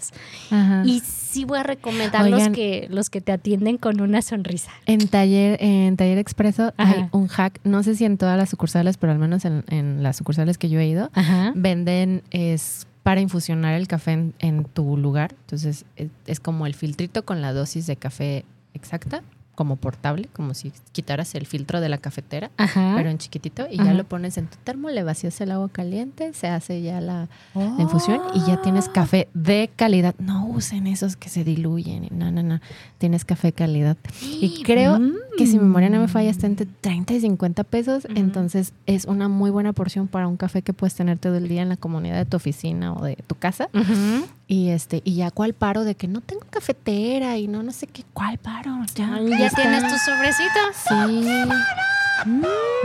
[0.50, 0.82] Ajá.
[0.86, 4.72] y sí voy a recomendar los que, los que te atienden con una sonrisa.
[4.86, 8.98] En taller, en taller expreso hay un hack, no sé si en todas las sucursales,
[8.98, 11.54] pero al menos en, en las sucursales que yo he ido, Ajá.
[11.56, 15.36] venden es para infusionar el café en, en tu lugar.
[15.42, 19.24] Entonces es, es como el filtrito con la dosis de café exacta,
[19.60, 22.94] como portable, como si quitaras el filtro de la cafetera, Ajá.
[22.96, 23.90] pero en chiquitito, y Ajá.
[23.90, 27.28] ya lo pones en tu termo, le vacías el agua caliente, se hace ya la,
[27.54, 30.16] la infusión y ya tienes café de calidad.
[30.18, 32.08] No usen esos que se diluyen.
[32.12, 32.62] No, no, no.
[33.00, 33.98] Tienes café de calidad.
[34.22, 34.98] Y creo
[35.38, 38.08] que si mi memoria no me falla está entre 30 y 50 pesos.
[38.16, 41.64] Entonces es una muy buena porción para un café que puedes tener todo el día
[41.64, 43.68] en la comunidad de tu oficina o de tu casa.
[43.74, 44.26] Ujú.
[44.52, 47.86] Y este, y ya cuál paro de que no tengo cafetera y no, no sé
[47.86, 48.72] qué, cuál paro.
[48.96, 49.62] Ya, Ay, ahí ya está.
[49.62, 50.76] tienes tus sobrecitos.
[50.90, 52.30] Sí.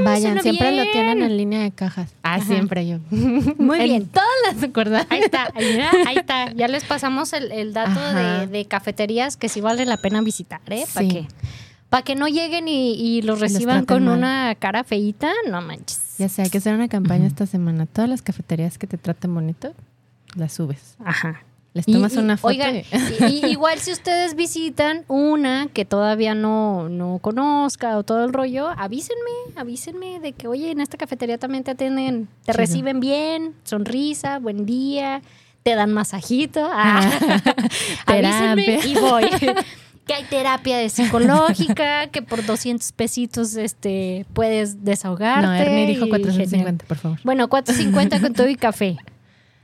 [0.05, 0.85] Vayan, suena siempre bien.
[0.87, 2.13] lo tienen en línea de cajas.
[2.23, 2.45] Ah, Ajá.
[2.45, 2.99] siempre yo.
[3.59, 4.07] Muy En bien.
[4.09, 5.07] todas las sucursales.
[5.11, 6.53] Ahí está, ahí, está.
[6.55, 10.61] Ya les pasamos el, el dato de, de cafeterías que sí vale la pena visitar,
[10.69, 10.85] ¿eh?
[10.93, 11.27] Para que,
[11.89, 14.19] pa' que no lleguen y, y los reciban con mal.
[14.19, 16.19] una cara feíta, no manches.
[16.19, 17.87] Ya sé, hay que hacer una campaña esta semana.
[17.87, 19.73] Todas las cafeterías que te traten bonito,
[20.37, 20.97] las subes.
[21.05, 21.43] Ajá.
[21.75, 22.53] Les tomas y, una foto.
[22.53, 22.77] Oigan,
[23.29, 28.69] y- igual si ustedes visitan una que todavía no, no conozca o todo el rollo,
[28.77, 29.21] avísenme,
[29.57, 34.67] avísenme de que, oye, en esta cafetería también te atienden, te reciben bien, sonrisa, buen
[34.67, 35.21] día,
[35.65, 36.69] te dan masajito.
[36.73, 37.01] Ah,
[38.07, 38.87] avísenme Terapia.
[38.87, 39.25] y voy.
[40.07, 45.47] que hay terapia de psicológica, que por 200 pesitos este, puedes desahogarte.
[45.47, 46.85] no, Ernie dijo y 450, genial.
[46.87, 47.19] por favor.
[47.25, 48.97] Bueno, 450 con todo y café.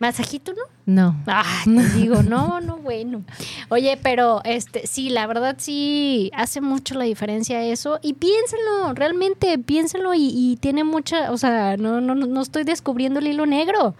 [0.00, 0.62] ¿Masajito no?
[0.86, 1.22] No.
[1.26, 3.22] Ah, te digo, no, no, bueno.
[3.68, 8.00] Oye, pero este, sí, la verdad sí hace mucho la diferencia eso.
[8.02, 13.20] Y piénsenlo, realmente piénsenlo y, y tiene mucha, o sea, no, no, no estoy descubriendo
[13.20, 13.94] el hilo negro.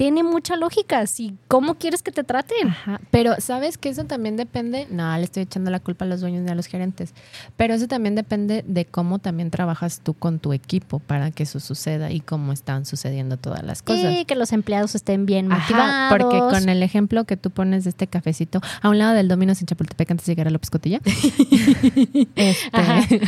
[0.00, 1.06] Tiene mucha lógica.
[1.06, 2.68] Si, ¿Cómo quieres que te traten?
[2.68, 6.22] Ajá, pero sabes que eso también depende, no, le estoy echando la culpa a los
[6.22, 7.12] dueños ni a los gerentes,
[7.58, 11.60] pero eso también depende de cómo también trabajas tú con tu equipo para que eso
[11.60, 14.14] suceda y cómo están sucediendo todas las cosas.
[14.14, 16.18] Sí, que los empleados estén bien Ajá, motivados.
[16.18, 19.60] porque con el ejemplo que tú pones de este cafecito a un lado del Domino's
[19.60, 21.00] en Chapultepec antes de llegar a López Cotilla,
[22.36, 23.20] este,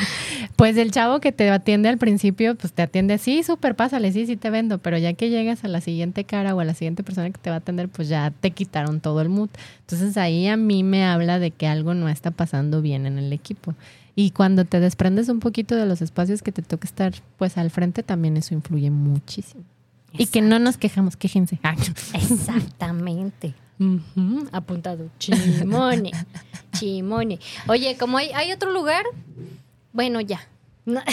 [0.57, 4.25] pues el chavo que te atiende al principio, pues te atiende, sí, súper, pásale, sí,
[4.25, 7.03] sí te vendo, pero ya que llegas a la siguiente cara o a la siguiente
[7.03, 9.51] persona que te va a atender, pues ya te quitaron todo el mood.
[9.81, 13.33] Entonces ahí a mí me habla de que algo no está pasando bien en el
[13.33, 13.75] equipo.
[14.15, 17.71] Y cuando te desprendes un poquito de los espacios que te toca estar pues al
[17.71, 19.65] frente, también eso influye muchísimo.
[20.17, 21.59] Y que no nos quejamos, quéjense.
[21.63, 21.75] Ah,
[22.15, 23.55] Exactamente.
[24.53, 25.09] Apuntado.
[25.19, 26.13] Chimone.
[26.73, 27.39] Chimone.
[27.67, 29.05] Oye, como hay, hay otro lugar,
[29.93, 30.41] bueno, ya.
[30.85, 31.01] No-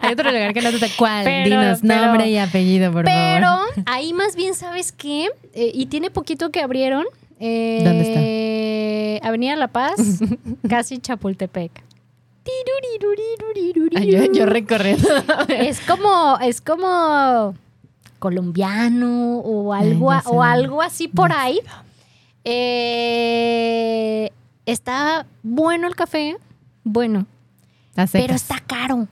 [0.00, 1.24] Hay otro lugar que no te cuál.
[1.24, 3.68] Pero- Dinos pero- nombre y apellido, por Pero favor.
[3.86, 5.28] ahí más bien, ¿sabes qué?
[5.54, 7.04] Eh, y tiene poquito que abrieron.
[7.40, 9.94] eh, ¿Dónde Avenida La Paz,
[10.68, 11.70] casi Chapultepec.
[13.96, 15.08] Ay, yo, yo recorriendo.
[15.48, 17.54] es como, es como
[18.18, 21.60] colombiano o algo, Ay, o algo así por ahí.
[22.44, 24.30] Eh,
[24.66, 26.36] está bueno el café,
[26.82, 27.26] bueno.
[28.12, 29.06] Pero está caro.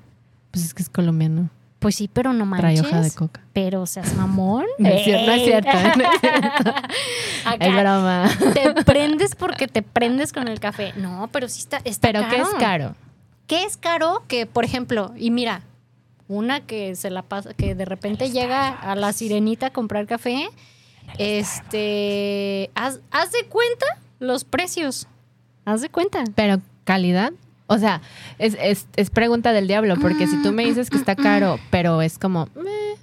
[0.51, 1.49] Pues es que es colombiano.
[1.79, 2.87] Pues sí, pero no Trae manches.
[2.87, 3.41] hoja de coca.
[3.53, 4.65] Pero seas mamón.
[4.79, 6.71] No es cierto, no es cierto, no es cierto.
[7.45, 8.31] Acá Es broma.
[8.55, 10.93] te prendes porque te prendes con el café.
[10.97, 12.31] No, pero sí está, está Pero caro.
[12.37, 12.95] ¿qué es caro?
[13.49, 14.23] ¿Qué es caro?
[14.29, 15.63] Que, por ejemplo, y mira,
[16.29, 20.49] una que se la pasa, que de repente llega a la sirenita a comprar café,
[21.19, 23.87] este, haz, haz de cuenta
[24.21, 25.09] los precios.
[25.65, 26.23] Haz de cuenta.
[26.35, 27.33] Pero calidad.
[27.73, 28.03] O sea,
[28.39, 32.03] es, es, es pregunta del diablo, porque si tú me dices que está caro, pero
[32.03, 32.97] es como, meh,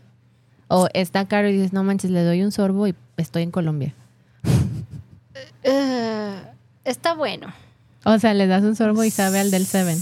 [0.68, 3.96] o está caro y dices, no manches, le doy un sorbo y estoy en Colombia.
[5.64, 6.36] Eh,
[6.86, 7.52] está bueno.
[8.06, 9.98] O sea, le das un sorbo y sabe al del Seven.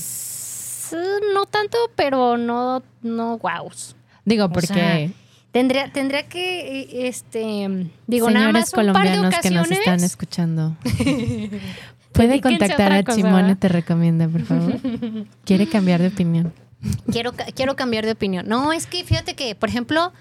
[1.33, 3.95] No tanto, pero no, no guaus.
[4.25, 5.09] Digo, O porque sea,
[5.51, 9.79] Tendría, tendría que, este, digo, nada señores más un par de colombianos que nos ocasiones.
[9.79, 10.75] están escuchando,
[12.17, 14.73] Puede contactar a Chimone, te recomienda, por favor.
[15.45, 16.53] Quiere cambiar de opinión.
[17.11, 18.47] Quiero, quiero cambiar de opinión.
[18.47, 20.13] No, es que fíjate que, por ejemplo,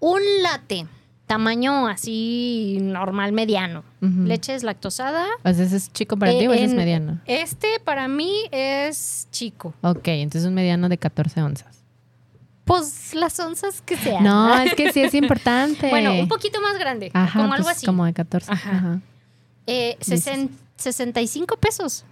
[0.00, 0.86] un latte
[1.26, 3.84] tamaño así normal, mediano.
[4.00, 5.26] Leche es lactosada.
[5.44, 7.20] O ¿ese es chico para ti o ese es mediano?
[7.26, 9.74] Este para mí es chico.
[9.82, 11.82] Ok, entonces un mediano de 14 onzas.
[12.64, 14.24] Pues las onzas que sean.
[14.24, 15.90] No, es que sí es importante.
[15.90, 17.86] bueno, un poquito más grande, Ajá, como pues algo así.
[17.86, 18.52] Como de 14.
[18.52, 19.00] Ajá.
[20.00, 22.04] 60, 65 pesos.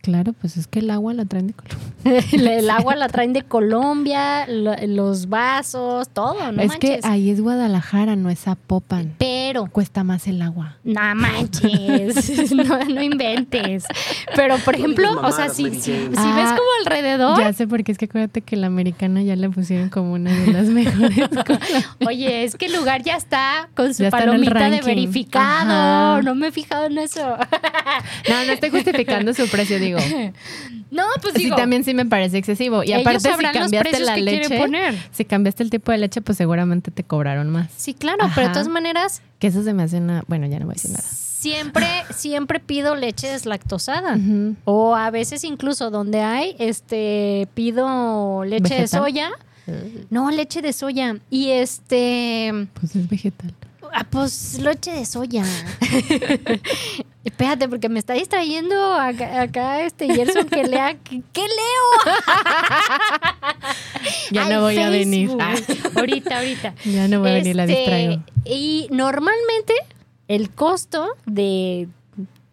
[0.00, 1.88] Claro, pues es que el agua la traen de Colombia.
[2.32, 7.00] el agua la traen de Colombia, lo- los vasos, todo, no es manches.
[7.02, 9.14] que ahí es Guadalajara, no es Zapopan.
[9.18, 10.76] Pero, Cuesta más el agua.
[10.84, 13.84] no manches, no, no inventes.
[14.34, 17.92] Pero, por ejemplo, o sea, si, si, si Ah, ves como alrededor, Ya sé, porque
[17.92, 21.28] es que acuérdate que la americana ya le pusieron como una de las mejores.
[22.06, 25.70] oye, es que el lugar ya está con su Ya palomita de verificado.
[26.16, 26.22] Ajá.
[26.22, 27.20] No me he fijado en eso.
[28.28, 29.98] no, no estoy justificando su precio, digo.
[30.90, 32.82] No, pues Sí, digo, también sí me parece excesivo.
[32.82, 34.58] Y aparte, si cambiaste la leche,
[35.12, 37.70] si cambiaste el tipo de leche, pues seguramente te cobraron más.
[37.76, 40.24] Sí, claro, pero de todas maneras, Que eso se me hace una.
[40.28, 41.04] Bueno, ya no voy a decir nada.
[41.04, 44.18] siempre, siempre pido leche deslactosada.
[44.64, 49.30] O a veces incluso donde hay, este, pido leche de soya.
[50.08, 51.18] No, leche de soya.
[51.28, 53.52] Y este, Pues es vegetal.
[53.92, 55.44] Ah, pues leche de soya.
[57.24, 60.96] Espérate, porque me está distrayendo acá, acá este Gerson que lea.
[61.04, 62.14] ¿Qué, qué leo?
[64.30, 65.30] Ya no voy a venir.
[65.40, 65.54] Ah,
[65.96, 66.74] Ahorita, ahorita.
[66.84, 68.22] ya no voy a venir, la Este, distraigo.
[68.44, 69.72] Y normalmente
[70.28, 71.88] el costo de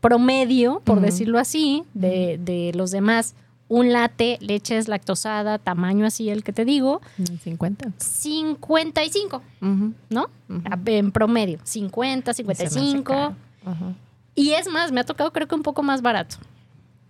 [0.01, 3.35] promedio, por decirlo así, de, de los demás,
[3.67, 7.01] un latte, leche deslactosada, tamaño así el que te digo,
[7.43, 7.91] 50.
[7.97, 9.93] 55, Ujú.
[10.09, 10.29] ¿no?
[10.49, 10.61] Ujú.
[10.85, 13.03] En promedio, 50, Se me hace 55.
[13.03, 13.35] caro.
[13.65, 13.93] Ajá.
[14.35, 16.37] Y es más, me ha tocado creo que un poco más barato.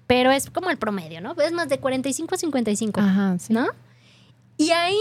[0.07, 1.33] Pero es como el promedio, ¿no?
[1.41, 3.51] Es más de 45 a 55, Ajá, sí.
[3.51, 3.65] ¿no?
[4.57, 4.97] Y ahí,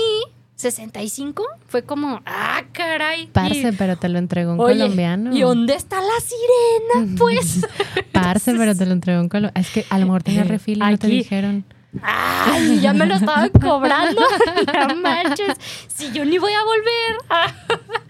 [0.56, 3.28] 65, fue como, ah, caray.
[3.32, 5.34] Parce, Y- pero te lo entregó un Oye, colombiano.
[5.36, 7.16] ¿Y dónde está la sirena?
[7.18, 7.66] Pues.
[8.12, 9.60] Parce, pero te lo entregó un colombiano.
[9.60, 11.64] Es que a lo mejor tenía refil y no te dijeron.
[12.02, 14.20] Ay, ya me lo estaban cobrando.
[14.88, 15.56] No manches.
[15.94, 17.52] Si yo ni voy a volver.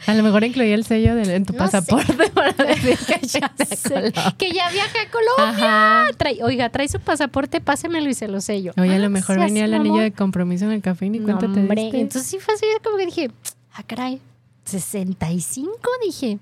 [0.06, 3.52] A lo mejor incluía el sello de- en tu No pasaporte para decir que ya
[3.76, 6.06] sé, que ya viajé a Colombia.
[6.18, 8.72] Trae- oiga, trae su pasaporte, pásemelo y se lo sello.
[8.78, 11.10] Oye, a lo Ah, mejor seas venía el anillo de compromiso en el café y
[11.10, 11.74] ni No, te hombre.
[11.82, 12.00] diste.
[12.00, 13.30] Entonces sí fue así como que dije,
[13.74, 14.20] ah, caray,
[14.64, 15.70] 65,
[16.04, 16.38] dije.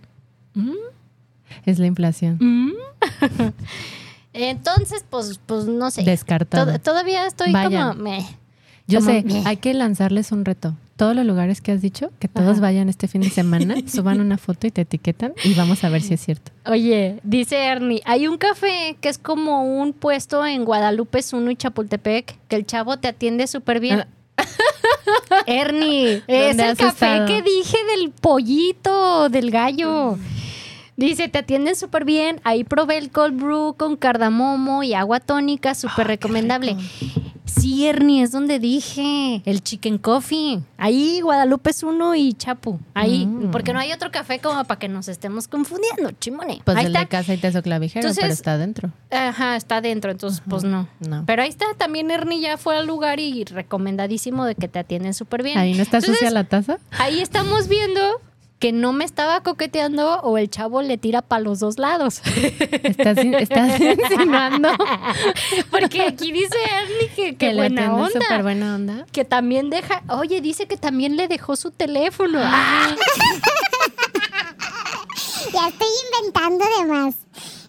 [0.54, 0.72] "Mm,
[1.66, 2.38] Es la inflación.
[2.40, 2.72] mm".
[4.34, 6.02] Entonces, pues, pues no sé.
[6.02, 6.72] Descartado.
[6.72, 7.90] Tod- todavía estoy Vayan.
[7.96, 8.02] como.
[8.10, 8.26] meh.
[8.86, 9.42] Yo como sé, meh.
[9.44, 10.74] hay que lanzarles un reto.
[10.96, 12.60] Todos los lugares que has dicho, que todos Ajá.
[12.60, 16.02] vayan este fin de semana, suban una foto y te etiquetan y vamos a ver
[16.02, 16.52] si es cierto.
[16.66, 21.56] Oye, dice Ernie, hay un café que es como un puesto en Guadalupe, Zuno y
[21.56, 24.04] Chapultepec, que el chavo te atiende súper bien.
[25.46, 27.26] Ernie, es ¿Dónde el café estado?
[27.26, 30.18] que dije del pollito, del gallo.
[30.96, 32.40] Dice, te atienden súper bien.
[32.44, 36.76] Ahí probé el cold brew con cardamomo y agua tónica, súper recomendable.
[37.44, 40.60] Sí, Ernie, es donde dije el chicken coffee.
[40.78, 42.78] Ahí Guadalupe es uno y Chapu.
[42.94, 43.50] Ahí, Mm.
[43.50, 46.60] porque no hay otro café como para que nos estemos confundiendo, chimone.
[46.64, 47.00] Pues ahí el está.
[47.00, 48.90] de casa y te clavijero, Entonces- pero está adentro.
[49.10, 50.88] Ajá, está adentro, entonces pues no.
[51.00, 51.24] No.
[51.26, 55.12] Pero ahí está, también Ernie ya fue al lugar y recomendadísimo de que te atienden
[55.14, 55.58] súper bien.
[55.58, 56.78] Ahí no está Entonces, sucia la taza.
[56.98, 58.00] Ahí estamos viendo
[58.62, 62.22] que no me estaba coqueteando o el chavo le tira para los dos lados.
[62.84, 64.68] Estás, estás insinuando
[65.68, 68.08] Porque aquí dice Ernie que, que que le buena onda.
[68.12, 69.06] súper buena onda.
[69.10, 72.38] Que también deja, oye, dice que también le dejó su teléfono.
[72.40, 72.94] Ah.
[75.52, 75.88] Ya estoy
[76.20, 77.14] inventando de más.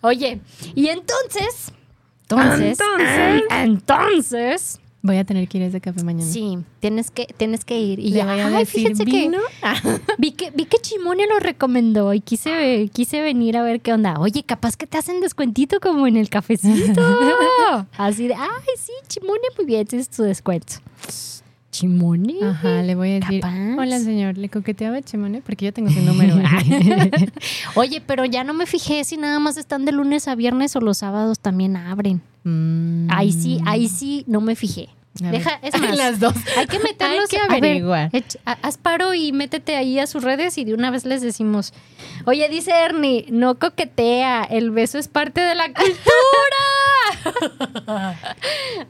[0.02, 0.40] Oye,
[0.76, 1.74] y entonces,
[2.22, 3.44] entonces, Entonces.
[3.50, 6.32] entonces, Voy a tener que ir a ese café mañana.
[6.32, 8.00] sí, tienes que, tienes que ir.
[8.00, 9.38] Y Le ya, voy a ay, decir, fíjense que ¿vino?
[10.18, 14.18] vi que vi que Chimone lo recomendó y quise, quise venir a ver qué onda.
[14.20, 17.02] Oye, capaz que te hacen descuentito como en el cafecito.
[17.98, 20.76] Así de, ay, sí, Chimone, muy bien, ese es tu descuento.
[21.72, 22.36] Chimone.
[22.42, 23.58] Ajá, le voy a decir, Capaz.
[23.78, 25.42] hola señor, ¿le coqueteaba Chimone?
[25.42, 26.36] Porque yo tengo su número.
[27.76, 30.80] Oye, pero ya no me fijé si nada más están de lunes a viernes o
[30.82, 32.22] los sábados también abren.
[32.44, 33.08] Mm.
[33.12, 34.90] Ahí sí, ahí sí no me fijé.
[35.22, 35.34] A ver.
[35.34, 36.34] Deja, es más, Las dos.
[36.58, 38.10] hay que meterlos Hay que a ver, averiguar.
[38.46, 41.72] a- haz paro y métete ahí a sus redes y de una vez les decimos,
[42.26, 45.94] oye, dice Ernie, no coquetea, el beso es parte de la cultura.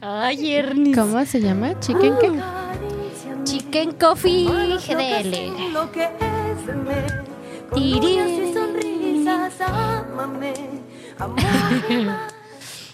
[0.00, 0.94] Ay, Ernie.
[0.94, 1.78] ¿Cómo se llama?
[1.80, 2.32] ¿Chicken qué?
[3.44, 5.30] Chicken Coffee GDL.
[7.74, 8.20] Tiri.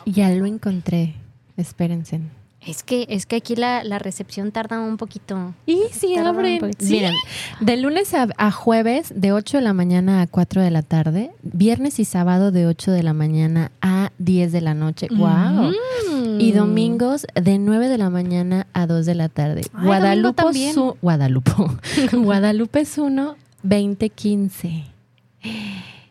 [0.06, 1.14] Ya lo encontré.
[1.56, 2.20] Espérense.
[2.66, 5.54] Es que, es que aquí la, la recepción tarda un poquito.
[5.64, 6.58] Y sí, Tardan un abren.
[6.60, 6.84] poquito.
[6.84, 7.14] Miren,
[7.60, 11.30] de lunes a, a jueves, de 8 de la mañana a 4 de la tarde.
[11.42, 15.08] Viernes y sábado, de 8 de la mañana a 10 de la noche.
[15.10, 15.70] ¡Wow!
[15.70, 16.40] Mm.
[16.40, 19.62] Y domingos, de 9 de la mañana a 2 de la tarde.
[19.72, 21.52] Ay, Guadalupe, su, Guadalupe.
[22.12, 24.84] Guadalupe es 1, 2015.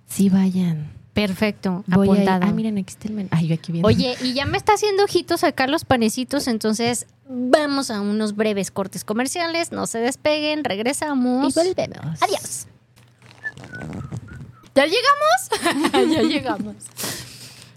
[0.07, 0.98] Sí, vayan.
[1.13, 2.47] Perfecto, Voy a apuntada.
[2.47, 3.29] Ah, miren, aquí está el menú.
[3.31, 3.87] Ay, yo aquí viendo.
[3.87, 8.71] Oye, y ya me está haciendo ojitos acá los panecitos, entonces vamos a unos breves
[8.71, 9.71] cortes comerciales.
[9.71, 11.55] No se despeguen, regresamos.
[11.55, 12.21] Y volvemos.
[12.21, 12.67] Adiós.
[14.75, 16.11] ¿Ya llegamos?
[16.13, 16.75] ya llegamos.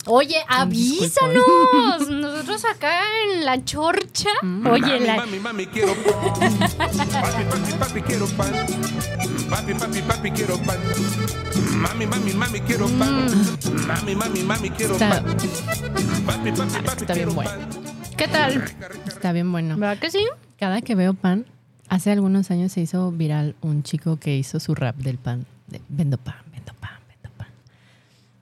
[0.07, 2.09] Oye, avísanos.
[2.11, 4.31] Nosotros acá en la chorcha.
[4.71, 6.59] Oye, Mami, la, mami, mami, quiero pan.
[6.79, 8.53] Papi, papi, papi, quiero pan.
[9.49, 10.79] Papi, papi, papi, quiero pan.
[11.77, 13.27] Mami, mami, mami, quiero pan.
[13.87, 15.37] Mami, mami, mami, quiero Está- pan.
[16.27, 17.51] Papi, papi, papi, Está bien quiero bueno.
[17.51, 17.69] pan.
[18.17, 18.65] ¿qué tal?
[19.07, 19.77] Está bien bueno.
[19.77, 20.27] ¿Verdad que sí?
[20.59, 21.47] Cada que veo pan,
[21.89, 25.47] hace algunos años se hizo viral un chico que hizo su rap del pan.
[25.69, 26.42] de, vendo pan.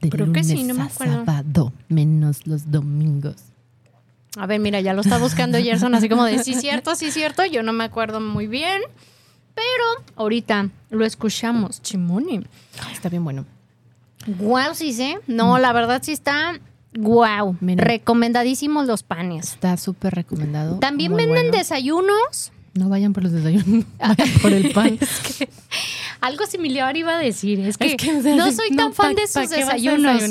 [0.00, 1.24] De Creo que lunes sí, no me acuerdo.
[1.24, 3.36] sábado, menos los domingos.
[4.36, 7.44] A ver, mira, ya lo está buscando Gerson, así como de sí, cierto, sí, cierto.
[7.44, 8.80] Yo no me acuerdo muy bien.
[9.54, 12.44] Pero ahorita lo escuchamos, Chimone.
[12.92, 13.44] Está bien bueno.
[14.26, 15.18] Guau, sí sé.
[15.26, 16.60] No, la verdad sí está
[16.94, 17.56] guau.
[17.60, 17.84] Mira.
[17.84, 19.52] Recomendadísimos los panes.
[19.54, 20.78] Está súper recomendado.
[20.78, 21.58] También venden bueno.
[21.58, 22.52] desayunos.
[22.74, 24.98] No vayan por los desayunos, vayan por el pan.
[26.20, 27.60] Algo similar iba a decir.
[27.60, 30.22] Es que, Es que, o sea, no soy tan pa- fan de ¿pa' sus desayunos.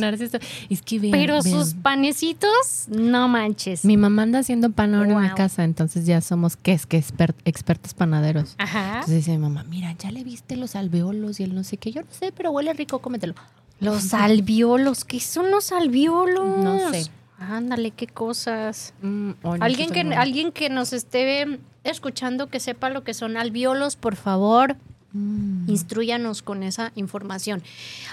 [0.69, 3.85] Es que Pero sus panecitos, no manches.
[3.85, 5.35] Mi mamá anda haciendo pan ahora en Wow.
[5.35, 6.85] casa, entonces ya somos, ¿qué es?
[6.85, 8.55] Que exper- expertos panaderos.
[8.57, 8.95] Ajá.
[8.95, 11.91] Entonces dice mi mamá, mira, ya le viste los alveolos y el no sé qué.
[11.91, 13.33] Yo no sé, pero huele rico, cómetelo.
[13.79, 15.05] Los albiolos.
[15.05, 16.57] ¿Qué son los albiolos?
[16.63, 17.09] No sé.
[17.39, 18.93] Ándale, qué cosas.
[19.01, 23.37] Mm, oh, no, Alguien que, alguien que nos esté escuchando que sepa lo que son
[23.37, 24.75] albiolos, por favor,
[25.13, 25.69] Mm.
[25.69, 27.63] instruyanos con esa información.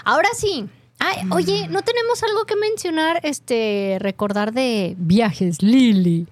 [0.03, 0.65] Ahora sí.
[0.99, 1.31] Ay, Mm.
[1.31, 3.19] Oye, ¿no tenemos algo que mencionar?
[3.23, 6.27] Este, recordar de Viajes Lili.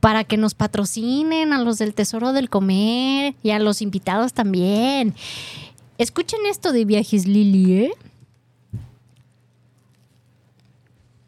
[0.00, 5.14] Para que nos patrocinen a los del Tesoro del Comer y a los invitados también.
[5.96, 7.92] Escuchen esto de Viajes Lili, ¿eh?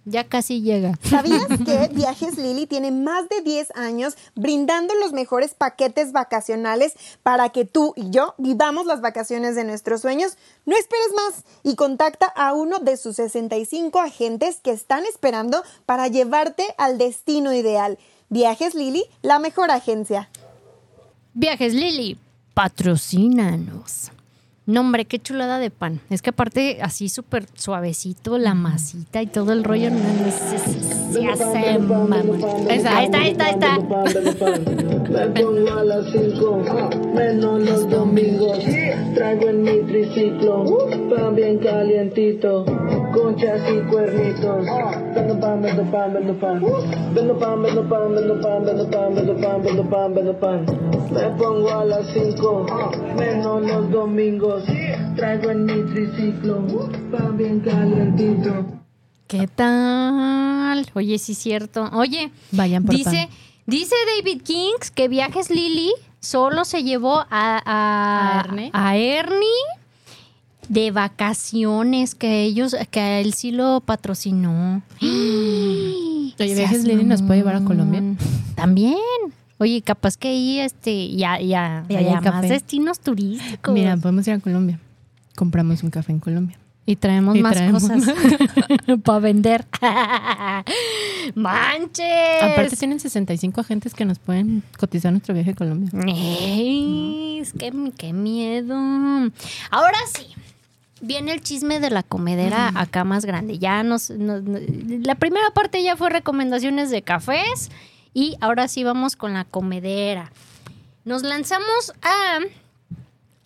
[0.05, 0.99] Ya casi llega.
[1.03, 7.49] ¿Sabías que Viajes Lili tiene más de 10 años brindando los mejores paquetes vacacionales para
[7.51, 10.37] que tú y yo vivamos las vacaciones de nuestros sueños?
[10.67, 16.09] No esperes más y contacta a uno de sus 65 agentes que están esperando para
[16.09, 17.99] llevarte al destino ideal.
[18.29, 20.29] Viajes Lili, la mejor agencia.
[21.33, 22.19] Viajes Lili,
[22.53, 24.11] patrocínanos.
[24.67, 26.01] No, hombre, qué chulada de pan.
[26.09, 30.59] Es que aparte, así súper suavecito, la masita y todo el rollo, no, no sé
[30.59, 30.81] si
[31.13, 32.43] se hace mamón.
[32.71, 33.79] Ahí está, ahí está, ahí está.
[35.11, 38.59] Me pongo a las 5, menos los domingos.
[39.15, 40.65] Traigo en mi triciclo,
[41.15, 42.65] pan bien calientito,
[43.13, 44.67] conchas y cuernitos.
[45.15, 46.63] Vendo pan, vendo pan, vendo pan.
[47.15, 50.67] Vendo pan, vendo pan, vendo pan, vendo pan, vendo pan, vendo pan, vendo pan.
[51.13, 52.67] Me pongo a las 5,
[53.19, 54.54] menos los domingos.
[55.17, 56.65] Traigo en mi triciclo,
[57.11, 58.67] pan bien calientito.
[59.27, 60.87] ¿Qué tal?
[60.95, 61.89] Oye, sí es cierto.
[61.93, 63.29] Oye, Vayan por dice,
[63.67, 68.71] dice David Kings que Viajes Lili solo se llevó a, a, ¿A Ernie?
[68.73, 69.49] a Ernie
[70.69, 74.83] de vacaciones, que ellos, que a él sí lo patrocinó.
[75.01, 77.65] Oye, Viajes Lili nos puede llevar a.
[77.65, 78.03] Colombia.
[78.55, 78.99] También.
[79.59, 82.49] Oye, capaz que ahí este ya ya ya hay más café.
[82.49, 83.73] destinos turísticos.
[83.73, 84.79] Mira, podemos ir a Colombia.
[85.37, 86.59] Compramos un café en Colombia.
[86.87, 88.15] y traemos y más traemos cosas
[89.05, 89.65] para vender.
[91.35, 92.43] Manches.
[92.43, 95.91] Aparte tienen 65 agentes que nos pueden cotizar nuestro viaje a Colombia.
[96.07, 98.77] Ey, es que qué miedo.
[99.71, 100.27] Ahora sí.
[101.01, 103.59] Viene el chisme de la comedera acá más grande.
[103.59, 104.59] Ya nos, nos- no-
[105.03, 107.71] la primera parte ya fue recomendaciones de cafés
[108.15, 110.33] y ahora sí vamos con la comedera.
[111.05, 112.39] nos lanzamos a,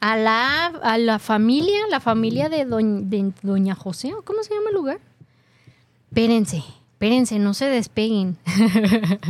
[0.01, 4.55] a, la, a la familia, la familia de, doñ- de Doña José, ¿o ¿cómo se
[4.55, 5.01] llama el lugar?
[6.11, 6.63] Espérense,
[6.93, 8.37] espérense, no se despeguen.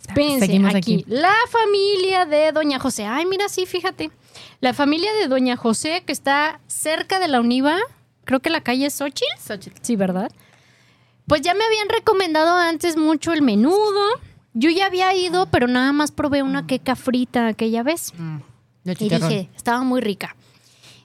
[0.00, 1.02] Espérense, Seguimos aquí.
[1.02, 1.04] aquí.
[1.06, 3.06] La familia de Doña José.
[3.06, 4.10] Ay, mira, sí, fíjate.
[4.60, 7.78] La familia de Doña José, que está cerca de la Univa,
[8.24, 9.70] creo que la calle es Xochitl.
[9.82, 10.30] Sí, ¿verdad?
[11.28, 14.02] Pues ya me habían recomendado antes mucho el menudo.
[14.52, 18.12] Yo ya había ido, pero nada más probé una queca frita aquella vez.
[18.84, 20.34] De Y dije, estaba muy rica.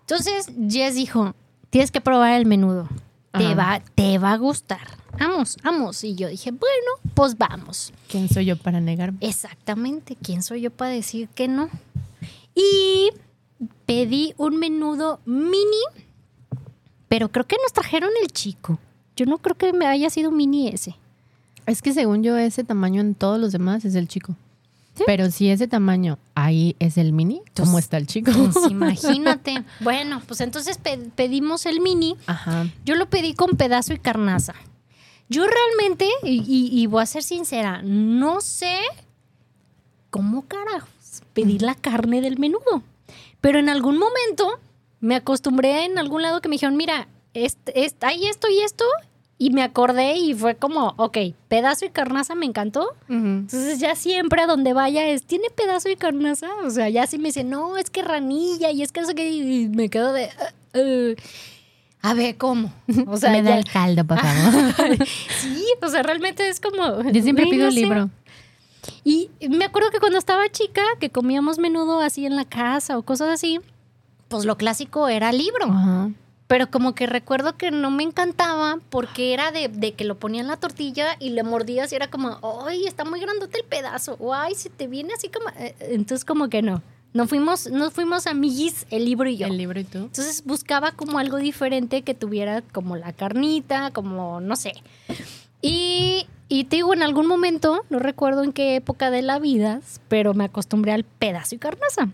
[0.01, 1.35] Entonces, Jess dijo,
[1.69, 2.87] tienes que probar el menudo.
[3.31, 4.97] Te va, te va a gustar.
[5.19, 6.03] Vamos, vamos.
[6.03, 7.93] Y yo dije, bueno, pues vamos.
[8.07, 9.17] ¿Quién soy yo para negarme?
[9.21, 10.15] Exactamente.
[10.21, 11.69] ¿Quién soy yo para decir que no?
[12.53, 13.11] Y
[13.85, 15.83] pedí un menudo mini,
[17.09, 18.79] pero creo que nos trajeron el chico.
[19.15, 20.95] Yo no creo que me haya sido mini ese.
[21.65, 24.35] Es que según yo, ese tamaño en todos los demás es el chico.
[25.05, 28.31] Pero si ese tamaño ahí es el mini, ¿cómo está el chico?
[28.31, 29.63] Pues imagínate.
[29.81, 32.15] bueno, pues entonces pe- pedimos el mini.
[32.27, 32.65] Ajá.
[32.85, 34.53] Yo lo pedí con pedazo y carnaza.
[35.27, 38.77] Yo realmente, y, y- y voy a ser sincera, no sé
[40.09, 40.89] cómo carajos
[41.33, 42.81] pedir la carne del menudo.
[43.41, 44.59] Pero en algún momento
[45.01, 48.85] me acostumbré en algún lado que me dijeron, mira, este, este- hay esto y esto.
[49.37, 51.17] Y me acordé y fue como, ok,
[51.49, 52.95] pedazo y carnaza me encantó.
[53.09, 56.47] Entonces ya siempre a donde vaya es, ¿tiene pedazo y carnaza?
[56.63, 59.67] O sea, ya sí me dicen, no, es que ranilla y es que qué, y
[59.67, 60.29] me quedo de...
[60.73, 61.15] "Uh, uh".
[62.01, 62.71] A ver, ¿cómo?
[63.07, 65.05] O sea, Me da ya- el caldo, por favor.
[65.41, 67.01] sí, o sea, realmente es como...
[67.11, 67.79] Yo siempre pido no el sé.
[67.81, 68.09] libro.
[69.03, 73.01] Y me acuerdo que cuando estaba chica, que comíamos menudo así en la casa o
[73.03, 73.59] cosas así,
[74.29, 75.65] pues lo clásico era libro.
[75.65, 76.09] Ajá.
[76.47, 80.41] Pero como que recuerdo que no me encantaba porque era de, de que lo ponía
[80.41, 82.37] en la tortilla y le mordías y era como,
[82.67, 84.15] ay, está muy grandote el pedazo.
[84.19, 85.49] O ay, se te viene así como...
[85.57, 86.83] eh, Entonces como que no.
[87.13, 89.47] No fuimos, no fuimos amiguis el libro y yo.
[89.47, 89.99] El libro y tú.
[89.99, 94.73] Entonces buscaba como algo diferente que tuviera como la carnita, como no sé.
[95.61, 99.79] Y, y te digo, en algún momento, no recuerdo en qué época de la vida,
[100.09, 102.09] pero me acostumbré al pedazo y carnaza.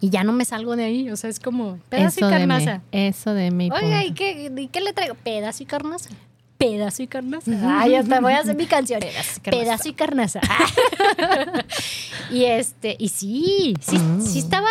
[0.00, 2.78] Y ya no me salgo de ahí, o sea, es como pedazo Eso y carnaza.
[2.78, 2.82] mí.
[2.92, 5.14] Eso de mi Oiga, ¿y qué, ¿y qué le traigo?
[5.14, 6.10] Pedazo y carnaza.
[6.56, 7.52] Pedazo y carnaza.
[7.80, 9.00] Ay, hasta voy a hacer mi canción.
[9.44, 10.40] Pedazo y carnaza.
[12.30, 14.68] y este, y sí, sí, sí estaba,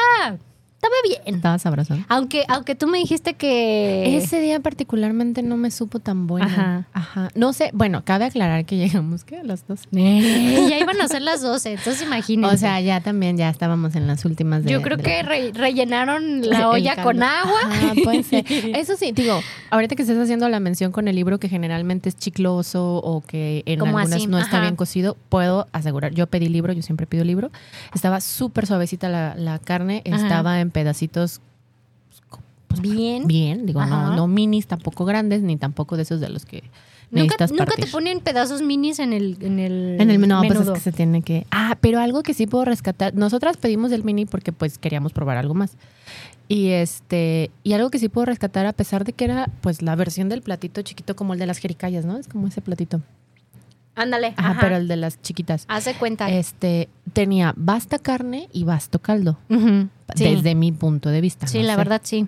[0.77, 1.35] estaba bien.
[1.35, 1.97] Estaba sabroso.
[2.07, 4.15] Aunque, aunque tú me dijiste que.
[4.17, 6.45] Ese día particularmente no me supo tan bueno.
[6.45, 6.85] Ajá.
[6.93, 7.29] Ajá.
[7.35, 9.81] No sé, bueno, cabe aclarar que llegamos que a las dos.
[9.95, 12.55] Eh, ya iban a ser las 12, entonces imagínense.
[12.55, 15.51] O sea, ya también ya estábamos en las últimas de yo creo de- que re-
[15.53, 17.59] rellenaron la olla con agua.
[17.65, 18.45] Ajá, puede ser.
[18.75, 19.39] Eso sí, digo,
[19.71, 23.63] ahorita que estás haciendo la mención con el libro que generalmente es chicloso o que
[23.65, 24.61] en Como algunas así, no está ajá.
[24.61, 27.51] bien cocido, puedo asegurar, yo pedí libro, yo siempre pido libro,
[27.93, 30.21] estaba súper suavecita la, la carne, Ajá.
[30.23, 31.41] estaba en pedacitos
[32.81, 33.25] Bien.
[33.27, 34.15] bien, digo, no, Ajá.
[34.15, 36.63] no minis, tampoco grandes, ni tampoco de esos de los que
[37.09, 40.69] Nunca, nunca te ponen pedazos minis en el, en el, En el no, pues es
[40.69, 41.47] que se tiene que.
[41.51, 43.15] Ah, pero algo que sí puedo rescatar.
[43.15, 45.77] Nosotras pedimos el mini porque pues queríamos probar algo más.
[46.49, 49.95] Y este, y algo que sí puedo rescatar, a pesar de que era pues la
[49.95, 52.17] versión del platito chiquito como el de las jericayas, ¿no?
[52.17, 53.01] Es como ese platito.
[53.97, 54.33] Ándale.
[54.37, 54.61] Ajá, ajá.
[54.61, 55.65] pero el de las chiquitas.
[55.67, 56.29] Hace cuenta.
[56.29, 59.37] Este, tenía basta carne y basto caldo.
[59.49, 60.23] Sí.
[60.23, 61.47] Desde mi punto de vista.
[61.47, 61.77] Sí, no la sé.
[61.77, 62.25] verdad, sí.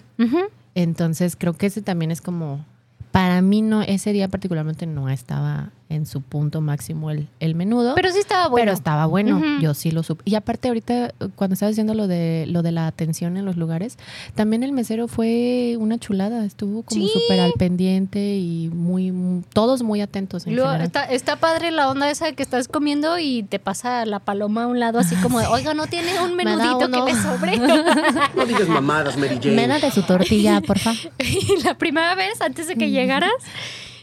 [0.76, 2.66] Entonces creo que ese también es como.
[3.12, 7.96] Para mí no, ese día particularmente no estaba en su punto máximo el, el menudo.
[7.96, 8.66] Pero sí estaba bueno.
[8.66, 10.22] Pero estaba bueno, yo sí lo supe.
[10.26, 13.98] Y aparte ahorita cuando estaba diciendo lo de lo de la atención en los lugares,
[14.36, 17.12] también el mesero fue una chulada, estuvo como Sí.
[17.12, 21.90] súper al pendiente y muy, muy- todos muy atentos en Luego, está, está padre la
[21.90, 25.16] onda esa de que estás comiendo y te pasa la paloma a un lado así
[25.16, 27.58] como de, oiga, ¿no tiene un Me menudito que me sobre?
[28.36, 29.56] No digas mamadas, Mary Jane.
[29.56, 30.94] Me da de su tortilla, porfa.
[31.20, 33.32] y la primera vez, antes de que llegaras,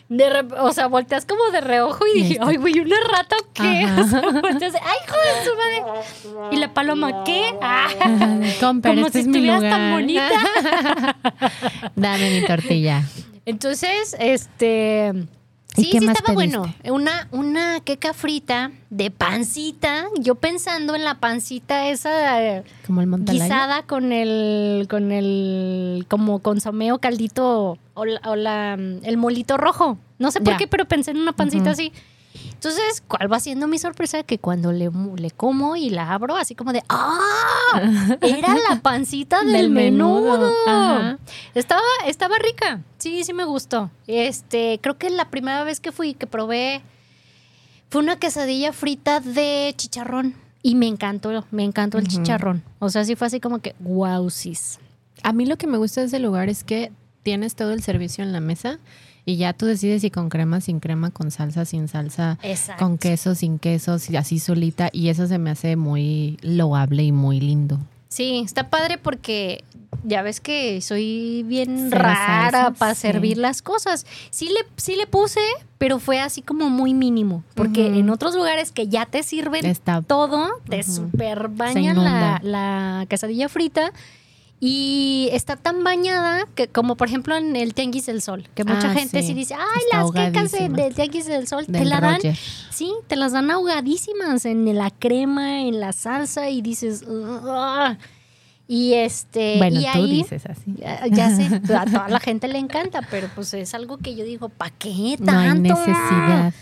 [0.09, 3.47] de re- o sea, volteas como de reojo y dije, ay, güey, ¿una rata o
[3.53, 3.87] qué?
[4.01, 6.53] O sea, volteas ay, hijo de su madre.
[6.53, 7.53] Y la paloma, ¿qué?
[7.61, 7.89] Ah,
[8.61, 9.79] Comper, como este si es mi estuvieras lugar.
[9.79, 10.29] tan bonita.
[11.97, 13.03] Dame mi tortilla.
[13.45, 15.13] Entonces, este.
[15.77, 16.59] ¿Y Sí, sí estaba pediste?
[16.59, 16.75] bueno.
[16.93, 20.07] Una, una queca frita de pancita.
[20.19, 26.93] Yo pensando en la pancita esa Como el guisada con el, con el, como consomé
[26.93, 29.99] o caldito o, la, o la, el molito rojo.
[30.19, 30.57] No sé por Ya.
[30.59, 31.93] qué, pero pensé en una pancita así.
[32.57, 34.23] Entonces, ¿cuál va siendo mi sorpresa?
[34.23, 37.83] Que cuando le, le como y la abro, así como de ¡Ah!
[38.23, 40.51] Era la pancita del, Del menudo.
[41.55, 42.83] Estaba, estaba rica.
[42.97, 43.91] Sí, sí me gustó.
[44.07, 46.81] Este, creo que la primera vez que fui, que probé,
[47.91, 50.35] fue una quesadilla frita de chicharrón.
[50.63, 52.65] Y me encantó, me encantó el chicharrón.
[52.79, 54.81] O sea, sí fue así como que, wow, sis.
[55.23, 56.91] A mí lo que me gusta de ese lugar es que
[57.23, 58.81] tienes todo el servicio en la mesa
[59.27, 62.83] y ya tú decides si con crema, sin crema, con salsa, sin salsa, Exacto.
[62.85, 64.89] con queso, sin queso, así solita.
[64.93, 67.79] Y eso se me hace muy loable y muy lindo.
[68.09, 69.65] Sí, está padre porque
[70.05, 73.01] ya ves que soy bien Cero rara para sí.
[73.03, 74.07] servir las cosas.
[74.31, 75.41] Sí le, sí le puse,
[75.77, 77.43] pero fue así como muy mínimo.
[77.55, 80.93] Porque en otros lugares que ya te sirven Está- todo, te Ujú.
[80.93, 83.91] super bañan la, la quesadilla frita.
[84.59, 88.91] Y está tan bañada que, como por ejemplo en el Tianguis del Sol, que mucha
[88.91, 89.35] Ah, gente sí, sí.
[89.35, 92.37] dice, ay, Está las quecas del Tianguis del Sol te la dan Roger.
[92.71, 97.97] Sí, te las dan ahogadísimas en la crema, en la salsa y dices, "Ugh".
[98.67, 100.75] y este, Bueno, y tú ahí, dices así.
[100.79, 101.45] ya, ya sé,
[101.75, 104.89] a toda la gente le encanta, pero pues es algo que yo digo, ¿para qué
[105.21, 105.63] No hay tanto?
[105.75, 106.55] necesidad.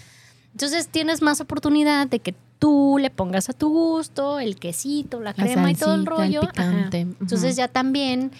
[0.52, 5.30] Entonces tienes más oportunidad de que tú le pongas a tu gusto el quesito, la
[5.30, 6.40] La crema y todo el el rollo.
[6.42, 6.50] Ajá.
[6.52, 7.00] picante.
[7.00, 8.30] Entonces ya también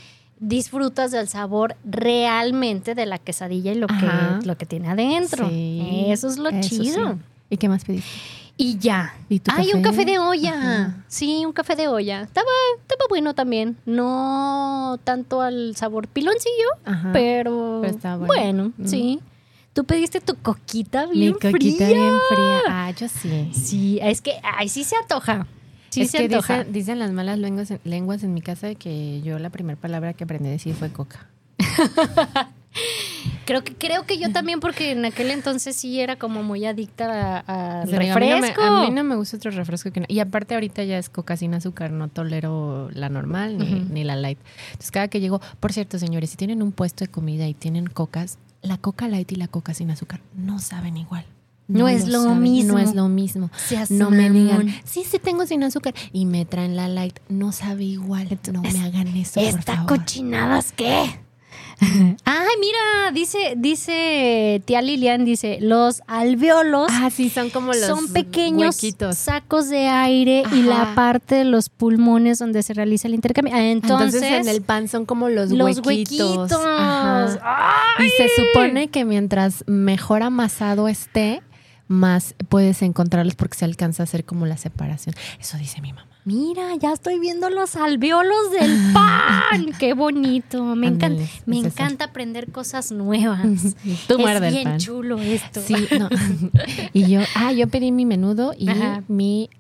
[0.41, 4.39] disfrutas del sabor realmente de la quesadilla y lo Ajá.
[4.41, 5.49] que lo que tiene adentro.
[5.49, 7.13] Sí, Eso es lo eso chido.
[7.15, 7.19] sí.
[7.51, 8.09] ¿Y qué más pediste?
[8.57, 9.15] Y ya.
[9.29, 10.05] ¿Y tu Ay, un café?
[10.05, 10.53] de olla.
[10.55, 11.05] Ajá.
[11.09, 12.21] Sí, un café de olla.
[12.23, 12.47] Estaba,
[12.81, 13.77] estaba bueno también.
[13.85, 17.11] No tanto al sabor piloncillo, Ajá.
[17.13, 18.73] pero, bueno, bueno.
[18.79, 18.87] Mm.
[18.87, 19.21] sí.
[19.75, 21.89] Tú pediste tu coquita Mi bien coquita fría.
[21.89, 22.61] bien fría.
[22.69, 23.51] Ah, yo sí.
[23.53, 25.47] Sí, es que, ay, sí se antoja.
[25.91, 26.59] Sí es se que antoja.
[26.59, 30.13] dicen, dicen las malas lenguas, lenguas en mi casa de que yo la primera palabra
[30.15, 31.29] que aprendí a decir fue coca.
[33.47, 37.41] Creo que, creo que yo también, porque en aquel entonces sí era como muy adicta
[37.47, 38.63] a- al O sea, digo, a mí no me- refresco.
[38.63, 40.07] A mí, no me gusta otro refresco que no.
[40.09, 44.17] Y aparte ahorita ya es coca sin azúcar, no tolero la normal ni, ni la
[44.17, 44.39] light.
[44.69, 47.87] Entonces cada que llego, por cierto, señores, si tienen un puesto de comida y tienen
[47.87, 51.25] cocas, la coca light y la coca sin azúcar no saben igual.
[51.67, 52.75] No es lo saben, mismo.
[52.75, 53.51] No es lo mismo.
[53.57, 55.95] Seas No me digan, sí, sí tengo sin azúcar.
[56.13, 57.19] Y me traen la light.
[57.31, 58.39] No sabe igual.
[58.53, 59.99] No me hagan eso, por ¿Esta favor.
[59.99, 61.21] cochinadas qué?
[62.25, 68.13] Ay, mira, dice, dice tía Lilian, dice, los alveolos Ah, sí, son como los son
[68.13, 69.17] pequeños huequitos.
[69.19, 73.55] sacos de aire y la parte de los pulmones donde se realiza el intercambio.
[73.55, 76.51] Ah, Entonces, Entonces, en el pan son como los, los huequitos.
[76.53, 77.39] huequitos.
[77.99, 81.43] Y se supone que mientras mejor amasado esté,
[81.89, 85.15] más puedes encontrarlos porque se alcanza a hacer como la separación.
[85.41, 86.09] Eso dice mi mamá.
[86.27, 89.67] Mira, ya estoy viendo los alveolos del pan.
[89.79, 90.75] Qué bonito.
[90.75, 91.75] Me encanta, me es eso.
[91.75, 93.43] encanta aprender cosas nuevas.
[94.09, 94.79] Tú es muerde el bien pan.
[94.79, 95.61] chulo esto.
[95.61, 96.09] Sí, no.
[96.95, 99.03] y yo, ah, yo pedí mi menudo y Ajá.
[99.09, 99.51] mi.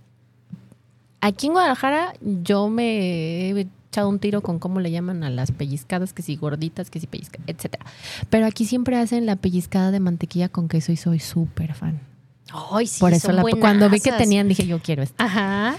[1.21, 5.53] Aquí en Guadalajara, yo me he echado un tiro con cómo le llaman a las
[5.53, 7.85] pellizcadas, que si gorditas, que si pellizcadas, etcétera.
[8.31, 12.01] Pero aquí siempre hacen la pellizcada de mantequilla con queso y soy súper fan.
[12.73, 15.17] Ay, sí, Por eso son la, cuando vi que tenían dije yo quiero esto.
[15.19, 15.75] Ajá.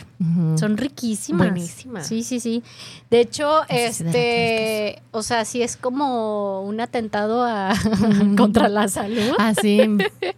[0.57, 1.47] Son riquísimas.
[1.49, 2.07] Buenísimas.
[2.07, 2.63] Sí, sí, sí.
[3.09, 7.73] De hecho, este, o sea, sí es como un atentado a,
[8.37, 9.33] contra la salud.
[9.37, 9.79] Así,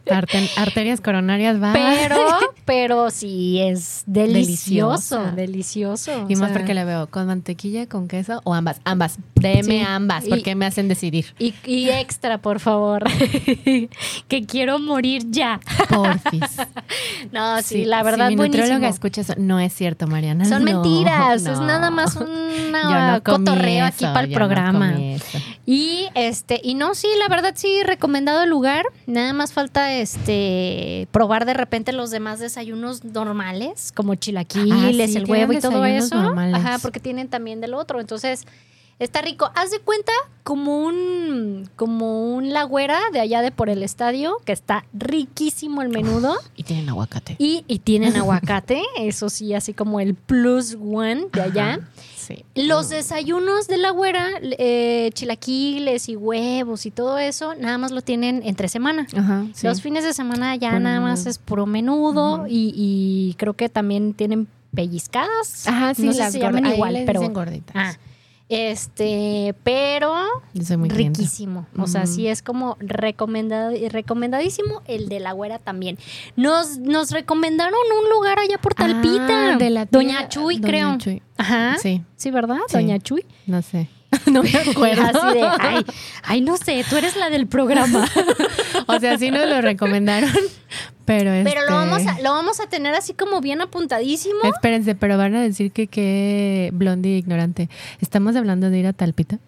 [0.10, 1.74] arte- arterias coronarias va.
[1.74, 2.18] Pero,
[2.66, 5.32] pero sí es delicioso, Deliciosa.
[5.36, 6.26] delicioso.
[6.30, 8.80] y más sea, porque la veo con mantequilla, con queso o ambas.
[8.84, 9.18] Ambas.
[9.36, 9.80] Deme Sí.
[9.80, 11.34] ambas Y- porque me hacen decidir.
[11.40, 13.04] Y, y extra, por favor.
[14.28, 15.60] que quiero morir ya.
[17.32, 18.86] No, sí, la verdad, si mi buenísimo.
[18.88, 20.45] escucha eso, no es cierto, Mariana.
[20.45, 24.95] Son no, mentiras, es nada más un no cotorreo aquí para el programa.
[25.65, 28.86] Y este, y no, sí, la verdad sí, recomendado el lugar.
[29.05, 35.17] Nada más falta este probar de repente los demás desayunos normales, como chilaquiles, Ah, sí,
[35.17, 36.15] el huevo y todo eso.
[36.21, 36.55] normales.
[36.55, 37.99] Ajá, porque tienen también del otro.
[37.99, 38.45] Entonces,
[39.00, 39.50] está rico.
[39.56, 40.12] Haz de cuenta
[40.43, 45.89] como un, como un lagüera de allá de por el estadio, que está riquísimo el
[45.89, 46.36] menudo.
[46.56, 47.36] Y tienen aguacate.
[47.39, 51.74] Y, y tienen aguacate, eso sí, así como el plus one de allá.
[51.76, 51.89] Ajá,
[52.28, 52.43] Sí.
[52.56, 58.02] Los desayunos de la güera, eh, chilaquiles y huevos y todo eso, nada más lo
[58.02, 59.08] tienen entre semana.
[59.16, 59.66] Ajá, sí.
[59.66, 64.14] Los fines de semana ya nada más es puro menudo y, y creo que también
[64.14, 64.45] tienen
[64.76, 65.68] pellizcadas.
[65.68, 67.74] Ajá, sí, no sé las si se llaman igual, pero gorditas.
[67.76, 67.98] ah,
[68.50, 70.14] este, pero
[70.89, 71.66] riquísimo.
[71.78, 72.14] O sea, Ujú.
[72.14, 75.98] sí es como recomendado, recomendadísimo el de la güera también.
[76.36, 77.74] Nos, nos recomendaron
[78.04, 79.54] un lugar allá por Talpita.
[79.54, 80.98] Ah, de la tía- Doña Chuy, Doña creo.
[80.98, 81.22] Chuy.
[81.38, 81.76] Ajá.
[81.82, 82.58] Sí, Sí, ¿verdad?
[82.68, 82.74] Sí.
[82.74, 83.26] Doña Chuy.
[83.45, 83.89] no sé.
[84.32, 85.03] no me acuerdo.
[85.03, 85.86] Así de, ay,
[86.24, 88.08] ay, no sé, tú eres la del programa.
[88.88, 90.32] o sea, sí nos lo recomendaron,
[91.05, 94.39] pero Pero lo este- vamos, a, lo vamos a tener así como bien apuntadísimo.
[94.43, 97.70] Espérense, pero van a decir que qué blondie ignorante.
[98.01, 99.39] ¿Estamos hablando de ir a Talpita?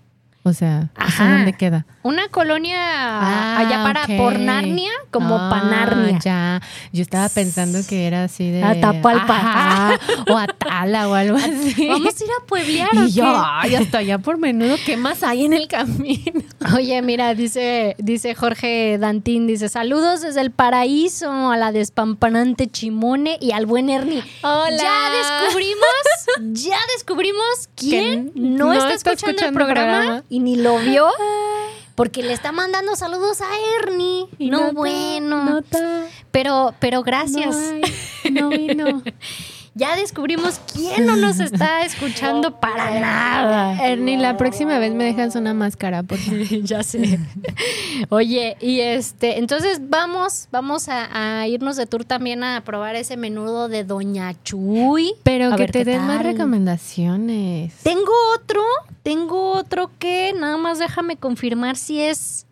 [0.44, 1.32] O sea, ¿eso Ajá.
[1.36, 1.86] dónde queda?
[2.02, 4.18] Una colonia allá para ok.
[4.18, 6.18] por Narnia, como Ah, Panarnia.
[6.20, 6.62] Ya,
[6.94, 8.64] yo estaba pensando que era así de.
[8.64, 9.36] Atapalpa.
[9.38, 11.88] Ajá, o Atala o algo así.
[11.88, 13.32] Vamos a ir a pueblear o Y yo, qué?
[13.44, 16.42] ay, hasta allá por menudo, ¿qué más hay en el camino?
[16.74, 23.38] Oye, mira, dice, dice Jorge Dantín, dice, saludos desde el paraíso a la despampanante Chimone
[23.42, 24.24] y al buen Ernie.
[24.42, 24.78] Hola.
[24.78, 25.12] Ya
[25.46, 25.84] descubrimos,
[26.52, 30.24] ya descubrimos quién no, no está, está escuchando, el escuchando el programa, programa.
[30.30, 31.08] y ni lo vio.
[31.96, 33.48] Porque le está mandando saludos a
[33.82, 34.28] Ernie.
[34.38, 35.44] Y no, nota, bueno.
[35.44, 37.56] nota, Pero, pero gracias.
[37.56, 39.04] No, hay, no vino.
[39.76, 43.88] Ya descubrimos quién no nos está escuchando para nada.
[43.88, 46.46] Ernie, la próxima vez me dejas una máscara, por favor.
[46.64, 47.20] ya sé.
[48.10, 53.18] Oye, y este, entonces vamos, vamos a, a irnos de tour también a probar ese
[53.18, 55.14] menudo de Doña Chuy.
[55.24, 57.74] Pero A que te den más recomendaciones.
[57.84, 58.62] Tengo otro,
[59.04, 62.46] tengo otro que nada más déjame confirmar si es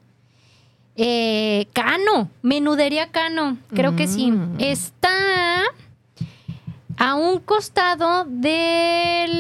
[0.96, 4.32] eh, Cano, menudería Cano, creo que sí.
[4.32, 4.56] Mm.
[4.60, 5.64] Está
[6.98, 9.32] a un costado del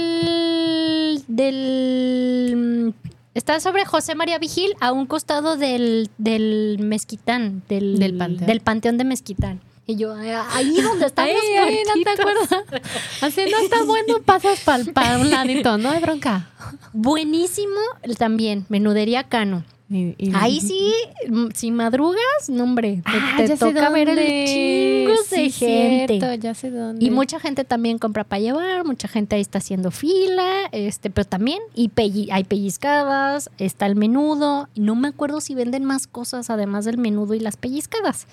[1.27, 2.93] del
[3.33, 8.47] está sobre José María Vigil, a un costado del, del mezquitán, del, Del panteón.
[8.47, 9.61] del panteón de mezquitán.
[9.85, 12.49] Y yo, ahí donde estamos Ay, ay, ¿no te acuerdas?
[13.21, 14.59] Así no está bueno, pasas
[14.93, 16.49] para un ladito, no hay bronca.
[16.91, 17.79] Buenísimo
[18.17, 19.63] también, menudería Cano.
[19.89, 20.91] Y- y- Ahí sí,
[21.53, 24.45] si madrugas, no hombre, te, Ah, te ya sé toca ver el dónde.
[25.07, 26.07] chingos de gente.
[26.19, 27.05] cierto, ya sé dónde.
[27.05, 31.23] Y mucha gente también compra para llevar, mucha gente ahí está haciendo fila, este, pero
[31.25, 36.49] también y pelli- hay pellizcadas, está el menudo, no me acuerdo si venden más cosas
[36.49, 38.27] además del menudo y las pellizcadas.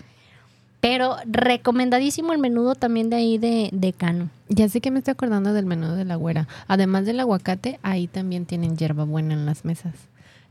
[0.81, 4.29] Pero recomendadísimo el menudo también de ahí de, de Cano.
[4.49, 6.47] Ya sé que me estoy acordando del menú de la güera.
[6.67, 9.95] Además del aguacate, ahí también tienen hierbabuena en las mesas.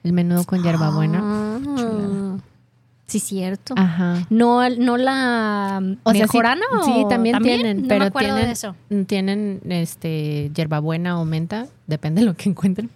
[0.04, 1.22] El menudo con hierbabuena.
[1.24, 2.38] Ah,
[3.08, 3.74] sí, cierto.
[3.78, 4.26] Ajá.
[4.30, 8.46] No, no la O sea, sí- mejorana sí, también, tienen, no pero me acuerdo tienen,
[8.46, 8.76] de eso.
[9.08, 12.90] tienen este hierbabuena o menta, depende de lo que encuentren,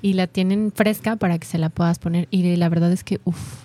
[0.00, 2.28] y la tienen fresca para que se la puedas poner.
[2.30, 3.61] Y la verdad es que, uff,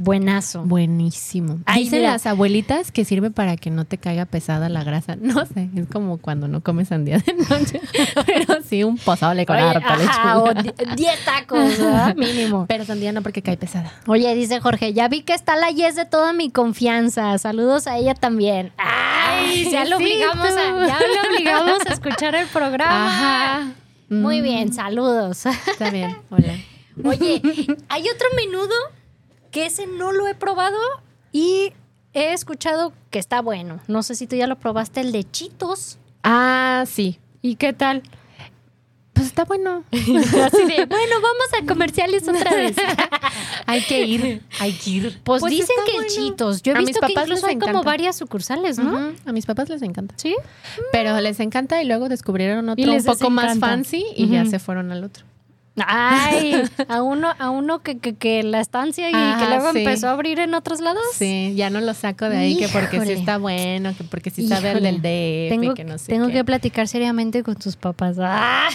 [0.00, 0.62] Buenazo.
[0.62, 1.58] buenísimo.
[1.66, 2.12] Ay, Dicen mira.
[2.12, 5.16] las abuelitas que sirve para que no te caiga pesada la grasa.
[5.20, 7.80] No sé, es como cuando no comes sandía de noche,
[8.26, 9.94] pero sí un pozole con harta
[10.38, 10.62] o lechuga.
[10.62, 12.14] di- 10 tacos, ¿verdad?
[12.16, 12.66] Mínimo.
[12.68, 13.92] Pero sandía no porque cae pesada.
[14.06, 17.36] Oye, dice Jorge, ya vi que está la Yes de toda mi confianza.
[17.38, 18.72] Saludos a ella también.
[18.78, 23.06] Ay, ya lo sí, obligamos a, ya lo obligamos a escuchar el programa.
[23.08, 23.72] Ajá.
[24.10, 24.44] Muy Mm.
[24.44, 25.44] bien, saludos.
[25.44, 26.54] Está bien, hola.
[27.04, 27.42] Oye,
[27.88, 28.74] hay otro menudo
[29.50, 30.78] que ese no lo he probado
[31.32, 31.72] y
[32.14, 33.80] he escuchado que está bueno.
[33.88, 35.98] No sé si tú ya lo probaste, el de Chitos.
[36.22, 37.18] Ah, sí.
[37.42, 38.02] ¿Y qué tal?
[39.12, 39.82] Pues está bueno.
[39.92, 42.76] Así de, bueno, vamos a comerciales otra vez.
[43.66, 45.20] Hay que ir, hay que ir.
[45.24, 46.10] Pues, Pues dicen que el bueno.
[46.14, 46.62] Chitos.
[46.62, 47.86] Yo he A mis visto que papás incluso les hay como encanta.
[47.86, 49.12] varias sucursales, ¿no?
[49.26, 50.14] A mis papás les encanta.
[50.16, 50.34] Sí.
[50.90, 54.90] Pero les encanta y luego descubrieron otro un poco más fancy y ya se fueron
[54.90, 55.26] al otro.
[55.86, 59.78] Ay, a uno, a uno que, que, que la estancia y que luego sí.
[59.78, 61.02] empezó a abrir en otros lados.
[61.14, 64.46] Sí, ya no lo saco de ahí que porque sí está bueno, que porque sí
[64.48, 66.32] sabe el del DF Tengo, que no sé tengo qué.
[66.34, 68.16] que platicar seriamente con tus papás.
[68.30, 68.68] Ah.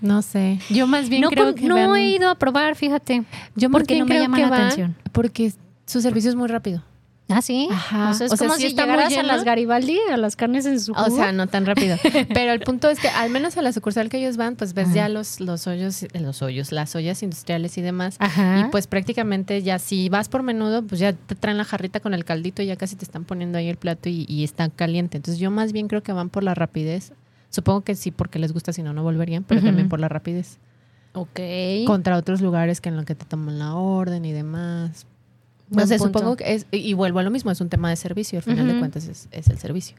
[0.00, 0.58] No sé.
[0.70, 3.22] Yo más bien No, creo con- que no he ido a probar, fíjate.
[3.56, 4.96] Yo más porque bien no me creo llama que la atención.
[5.12, 5.52] Porque
[5.86, 6.82] su servicio es muy rápido.
[7.34, 7.68] Ah, sí.
[7.70, 8.10] Ajá.
[8.10, 10.78] O sea, es O como si muy llegaras a las Garibaldi, a las carnes en
[10.80, 11.16] su O jugo.
[11.16, 11.96] sea, no tan rápido.
[12.34, 14.92] Pero el punto es que al menos a la sucursal que ellos van, pues ves
[14.94, 18.16] ya los, los hoyos, eh, los hoyos, las ollas industriales y demás.
[18.18, 18.60] Ajá.
[18.60, 22.14] Y pues prácticamente ya si vas por menudo, pues ya te traen la jarrita con
[22.14, 25.16] el caldito y ya casi te están poniendo ahí el plato y, y está caliente.
[25.16, 27.12] Entonces yo más bien creo que van por la rapidez.
[27.50, 30.58] Supongo que sí porque les gusta, si no, no volverían, pero también por la rapidez.
[31.14, 31.38] Ok.
[31.86, 35.06] Contra otros lugares que en lo que te toman la orden y demás.
[35.72, 36.18] Buen No sé, punto.
[36.18, 38.66] supongo que es, y vuelvo a lo mismo, es un tema de servicio, al final
[38.68, 39.96] de cuentas es, es el servicio.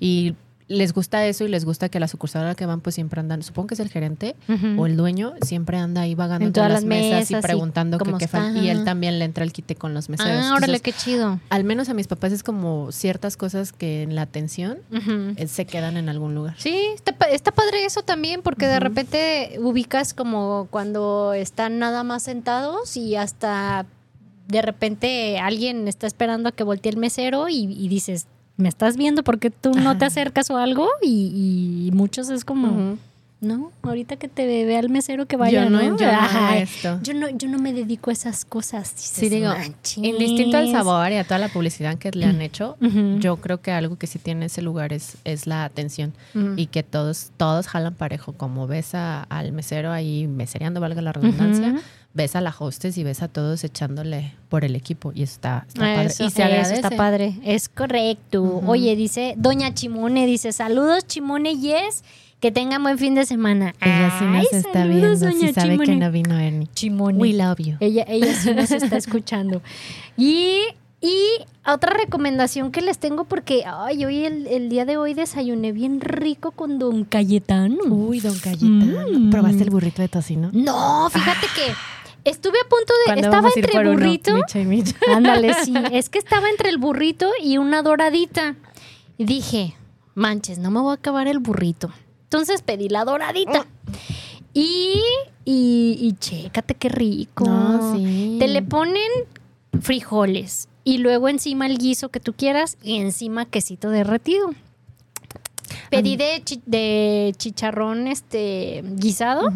[0.00, 0.34] Y
[0.68, 3.20] les gusta eso y les gusta que la sucursal a la que van pues siempre
[3.20, 4.34] andan, supongo que es el gerente
[4.76, 7.98] o el dueño, siempre anda ahí vagando En entre todas las mesas, mesas y preguntando
[7.98, 8.58] qué falta.
[8.58, 10.32] Y él también le entra el quite con los meseros.
[10.44, 11.38] Ah, órale, Entonces, qué chido.
[11.50, 14.78] al menos a mis papás es como ciertas cosas que en la atención
[15.36, 16.56] eh, se quedan en algún lugar.
[16.58, 22.24] Sí, está, está padre eso también, porque de repente ubicas como cuando están nada más
[22.24, 23.86] sentados y hasta
[24.48, 28.26] de repente alguien está esperando a que voltee el mesero y, y dices,
[28.56, 30.88] ¿me estás viendo porque tú no te acercas o algo?
[31.02, 32.96] Y, y muchos es como.
[33.38, 35.98] No, ahorita que te vea el mesero que vaya, Yo no, ¿no?
[35.98, 36.98] yo no esto.
[37.02, 38.90] Yo no, yo no me dedico a esas cosas.
[38.96, 39.98] Sí, digo, "Manches".
[39.98, 42.78] indistinto al sabor y a toda la publicidad que le han hecho,
[43.20, 46.14] yo creo que algo que sí tiene ese lugar es, es la atención
[46.56, 48.32] y que todos, todos jalan parejo.
[48.32, 51.74] Como ves a- al mesero ahí mesereando, valga la redundancia.
[52.16, 55.80] Ves a la hostess y ves a todos echándole por el equipo y está, está
[55.82, 56.06] padre.
[56.06, 56.74] Eso, y se eso agradece.
[56.74, 57.34] está padre.
[57.44, 58.62] Es correcto.
[58.66, 62.02] Oye, dice Doña Chimone, dice, saludos Chimone Yes,
[62.40, 63.74] que tengan buen fin de semana.
[63.80, 65.96] Ella sí nos Ay, está saludos, viendo, sí doña sabe que Chimone.
[66.06, 66.68] no vino Ernie.
[66.74, 67.18] Chimone.
[67.18, 67.76] We love you.
[67.80, 69.60] Ella, ella sí nos está escuchando.
[70.16, 70.60] Y,
[71.02, 71.18] y
[71.66, 76.00] otra recomendación que les tengo, porque ay, hoy el, el día de hoy desayuné bien
[76.00, 77.76] rico con Don Cayetano.
[77.90, 79.18] Uy, don Cayetano.
[79.18, 79.30] Mm.
[79.30, 80.50] ¿Probaste el burrito de tocino?
[80.54, 81.72] No, fíjate que
[82.26, 83.04] estuve a punto de.
[83.06, 83.92] ¿Cuándo Estaba entre uno?
[83.92, 84.34] burrito.
[84.36, 84.96] Micha y Micha.
[85.14, 85.74] Ándale, sí.
[85.92, 88.54] Es que estaba entre el burrito y una doradita.
[89.18, 89.74] Y dije,
[90.14, 91.90] manches, no me voy a acabar el burrito.
[92.24, 93.66] Entonces pedí la doradita.
[94.52, 95.00] Y,
[95.44, 97.44] y, y chécate qué rico.
[97.46, 98.36] No, sí.
[98.38, 99.10] Te le ponen
[99.80, 104.50] frijoles y luego encima el guiso que tú quieras y encima quesito derretido.
[105.90, 109.52] Pedí de, chi- de chicharrón este guisado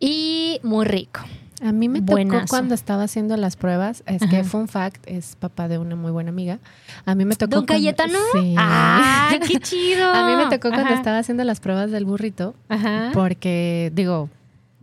[0.00, 1.20] y muy rico.
[1.62, 4.44] A mí me tocó cuando estaba haciendo las pruebas, es que Ajá.
[4.48, 6.58] fun fact, es papá de una muy buena amiga.
[7.06, 8.18] A mí me tocó ¿Don cuando- Cayetano?
[8.32, 8.54] Sí.
[8.58, 10.12] ¡Ay, qué chido!
[10.12, 13.10] A mí me tocó cuando estaba haciendo las pruebas del burrito, Ajá.
[13.14, 14.28] porque digo,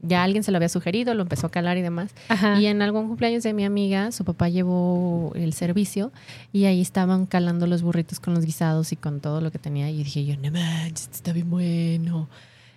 [0.01, 2.11] ya alguien se lo había sugerido, lo empezó a calar y demás.
[2.30, 2.59] Ajá.
[2.59, 6.11] Y en algún cumpleaños de mi amiga, su papá llevó el servicio
[6.53, 9.89] y ahí estaban calando los burritos con los guisados y con todo lo que tenía.
[9.91, 12.30] Y dije yo, no manches, está bien bueno.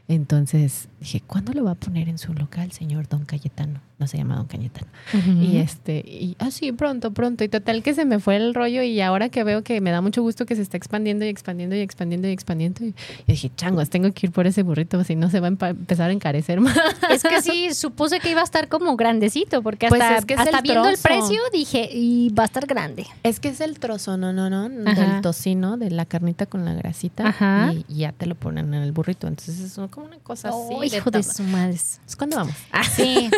[0.09, 3.81] Entonces dije, ¿cuándo lo va a poner en su local, señor Don Cayetano?
[3.97, 4.89] No se llama Don Cayetano.
[5.13, 5.31] Ujú.
[5.41, 7.45] Y este, y ah, sí, pronto, pronto.
[7.45, 10.01] Y total que se me fue el rollo y ahora que veo que me da
[10.01, 12.85] mucho gusto que se está expandiendo y expandiendo y expandiendo y expandiendo.
[12.85, 12.95] Y,
[13.27, 16.13] dije, changos, tengo que ir por ese burrito, si no se va a empezar a
[16.13, 16.77] encarecer más.
[17.09, 20.35] Es que sí, supuse que iba a estar como grandecito, porque Pues hasta, es que
[20.35, 23.07] es hasta el viendo el precio dije, y va a estar grande.
[23.23, 25.01] Es que es el trozo, no, no, no, Ajá.
[25.01, 27.29] del tocino, de la carnita con la grasita.
[27.29, 27.73] Ajá.
[27.73, 29.29] Y, y ya te lo ponen en el burrito.
[29.29, 30.57] Entonces es como una cosa así.
[30.59, 31.79] Oh, hijo de su madre.
[32.19, 32.55] ¿Cuándo vamos?
[32.97, 33.31] Sí,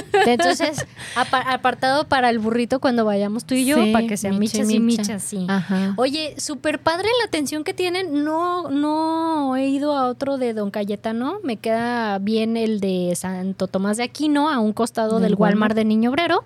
[0.50, 0.86] entonces
[1.16, 4.58] apa- apartado para el burrito cuando vayamos tú y yo, Sí, para que sean micha
[4.58, 5.02] y michas y micha.
[5.02, 5.46] michas, sí.
[5.48, 5.94] Ajá.
[5.96, 8.24] Oye, súper padre la atención que tienen.
[8.24, 11.38] No, no he ido a otro de Don Cayetano.
[11.42, 15.74] Me queda bien el de Santo Tomás de Aquino, a un costado Del del Walmart,
[15.74, 16.44] de Niño Obrero.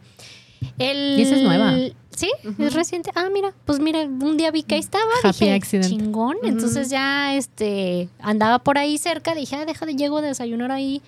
[0.79, 1.75] El, Y esa es nueva.
[2.15, 3.11] Sí, es reciente.
[3.15, 5.89] Ah, mira, pues mira, un día vi que ahí estaba, Happy dije, accident.
[5.89, 6.37] chingón.
[6.43, 11.01] Entonces ya este andaba por ahí cerca, dije, ah, deja de llego a desayunar ahí.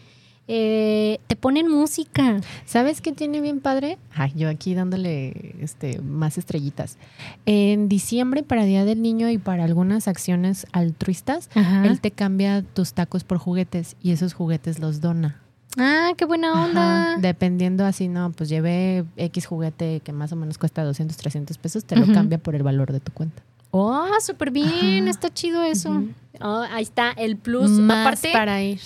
[0.49, 2.41] Eh, te ponen música.
[2.67, 3.99] ¿Sabes qué tiene bien padre?
[4.15, 6.99] Ay, yo aquí dándole este, más estrellitas.
[7.47, 11.87] En diciembre, para Día del Niño y para algunas acciones altruistas, Ajá.
[11.87, 15.41] él te cambia tus tacos por juguetes y esos juguetes los dona.
[15.79, 17.13] Ah, qué buena onda.
[17.13, 21.57] Ajá, Dependiendo así, no, pues llevé X juguete que más o menos cuesta 200, 300
[21.57, 23.43] pesos, te lo cambia por el valor de tu cuenta.
[23.71, 25.11] Oh, súper bien, Ajá.
[25.11, 26.03] está chido eso.
[26.43, 27.71] Oh, ahí está el plus.
[27.71, 28.81] Más Aparte, para ir.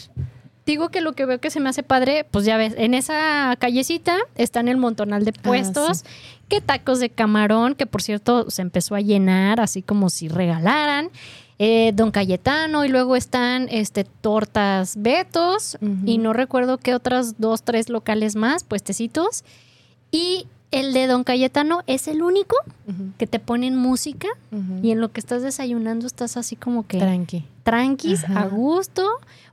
[0.66, 3.54] Digo que lo que veo que se me hace padre, pues ya ves, en esa
[3.58, 6.04] callecita están el montonal de puestos,
[6.48, 11.10] que tacos de camarón, que por cierto se empezó a llenar, así como si regalaran.
[11.58, 17.62] eh, Don Cayetano y luego están este tortas Betos y no recuerdo qué otras dos,
[17.62, 19.42] tres locales más, puestecitos.
[20.10, 22.56] Y el de Don Cayetano es el único
[23.18, 24.28] que te ponen música
[24.82, 27.44] y en lo que estás desayunando estás así como que Tranqui.
[27.66, 28.42] Tranquis, Ajá.
[28.42, 29.06] a gusto,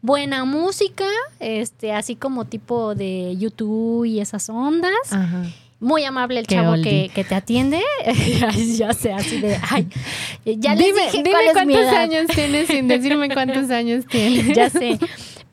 [0.04, 1.06] buena música,
[1.40, 4.94] este, así como tipo de YouTube y esas ondas.
[5.12, 5.44] Ajá.
[5.80, 7.82] Muy amable el Qué chavo que, que te atiende.
[8.78, 9.88] Ya sé, así de, ay,
[10.46, 12.02] ya les dime dije dime cuál es mi cuántos edad.
[12.04, 14.56] años tienes sin decirme cuántos años tienes.
[14.56, 14.98] Ya sé.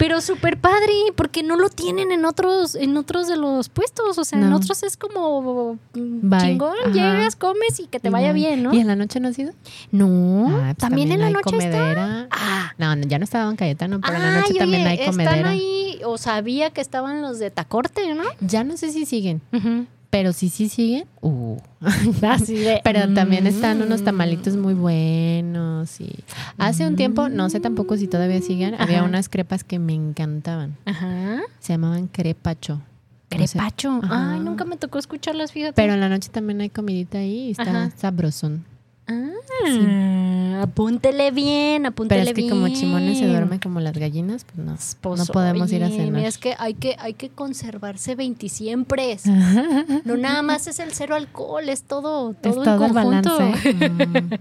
[0.00, 4.16] Pero súper padre, porque no lo tienen en otros, en otros de los puestos.
[4.16, 6.40] O sea, en otros es como Bye.
[6.40, 6.90] chingón, Ajá.
[6.90, 8.72] llegas, comes y que te Y vaya no- bien, ¿no?
[8.72, 9.52] ¿Y en la noche no has ido?
[9.92, 11.68] No, Ah, pues también, en la noche está.
[11.70, 12.28] comedera.
[12.30, 15.36] Ah, No, ya no estaba en Cayetano, pero en la noche también oye, hay comedera.
[15.36, 18.24] Están ahí, o sabía que estaban los de Tacorte, ¿no?
[18.40, 19.84] Ya no sé si siguen, Ujú.
[20.10, 21.56] Pero si sí siguen, uh.
[22.46, 23.82] De, Pero también están mm.
[23.82, 26.12] unos tamalitos muy buenos y
[26.58, 30.76] hace un tiempo, no sé tampoco si todavía siguen, había unas crepas que me encantaban.
[30.84, 31.40] Ajá.
[31.60, 32.82] Se llamaban crepacho.
[33.30, 33.58] No sé.
[33.58, 34.00] Crepacho.
[34.10, 35.74] Ay, nunca me tocó escucharlas, fíjate.
[35.74, 37.90] Pero en la noche también hay comidita ahí y está Ajá.
[37.96, 38.64] sabrosón.
[39.10, 42.50] Ah, apúntele bien, apúntele Pero es que bien.
[42.50, 46.10] como Chimones se duerme como las gallinas, pues no, Pues, no podemos ir a cenar.
[46.12, 49.18] mira, es que hay que, hay que conservarse 20 siempre.
[50.04, 53.36] No nada más es el cero alcohol, es todo, todo es en todo el conjunto.
[53.38, 53.74] balance.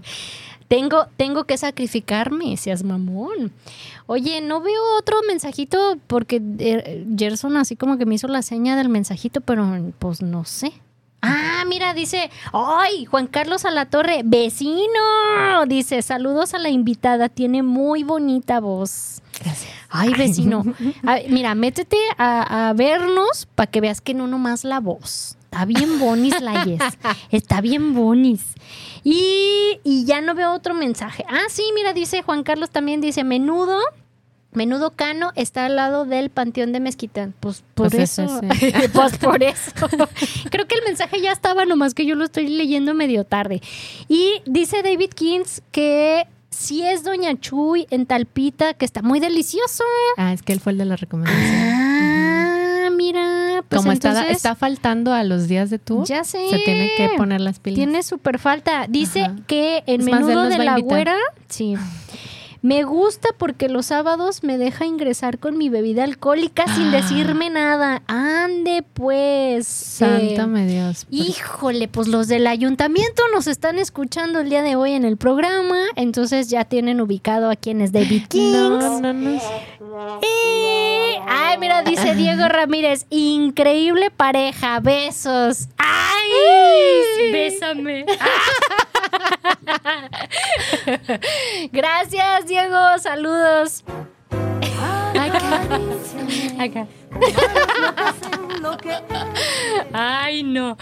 [0.60, 0.68] Mm.
[0.68, 3.50] Tengo, tengo que sacrificarme, seas mamón.
[4.06, 8.76] Oye, no veo otro mensajito porque eh, Gerson así como que me hizo la seña
[8.76, 10.72] del mensajito, pero pues no sé.
[11.22, 13.04] Ah, mira, dice, ¡ay!
[13.04, 15.66] Juan Carlos Alatorre, vecino.
[15.66, 19.20] Dice, saludos a la invitada, tiene muy bonita voz.
[19.42, 19.70] Gracias.
[19.90, 20.62] Ay, vecino.
[21.06, 25.36] A- mira, métete a, a vernos para que veas que no nomás la voz.
[25.44, 26.80] Está bien bonis la Yes.
[27.30, 28.54] Está bien bonis.
[29.02, 31.24] Y, y ya no veo otro mensaje.
[31.28, 33.78] Ah, sí, mira, dice Juan Carlos también, dice, menudo.
[34.52, 37.34] Menudo Cano está al lado del Panteón de Mezquitán.
[37.38, 38.40] Pues por Pues eso.
[38.92, 39.70] pues por eso.
[40.50, 43.60] Creo que el mensaje ya estaba, nomás que yo lo estoy leyendo medio tarde.
[44.08, 49.84] Y dice David Kings que sí es Doña Chuy en Talpita, que está muy delicioso.
[50.16, 51.44] Ah, es que él fue el de la recomendación.
[51.44, 53.64] Ah, mira.
[53.68, 56.48] Pues Como está, entonces, está faltando a los días de tour, Ya sé.
[56.50, 57.76] se tiene que poner las pilas.
[57.76, 58.86] Tiene súper falta.
[58.88, 59.36] Dice Ajá.
[59.46, 61.16] que Es él menudo de la güera,
[61.48, 61.76] sí.
[62.62, 66.90] Me gusta porque los sábados me deja ingresar con mi bebida alcohólica sin Ah.
[67.00, 68.02] decirme nada.
[68.06, 69.66] Ande pues.
[69.66, 71.06] Sántame Dios.
[71.08, 71.28] pues.
[71.28, 75.78] Híjole, pues los del ayuntamiento nos están escuchando el día de hoy en el programa,
[75.96, 78.52] entonces ya tienen ubicado a quién es David Kings.
[78.52, 79.40] No, no, no.
[80.22, 85.68] Eh, Ay, mira, dice Diego Ramírez, increíble pareja, besos.
[85.78, 88.04] Ay, bésame.
[91.72, 93.84] Gracias, Diego, saludos.
[96.58, 96.86] Acá.
[99.92, 100.76] Ay, no.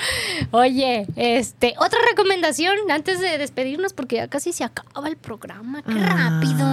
[0.51, 5.83] Oye, este, otra recomendación antes de despedirnos, porque ya casi se acaba el programa.
[5.83, 6.31] Qué Ah.
[6.31, 6.67] rápido,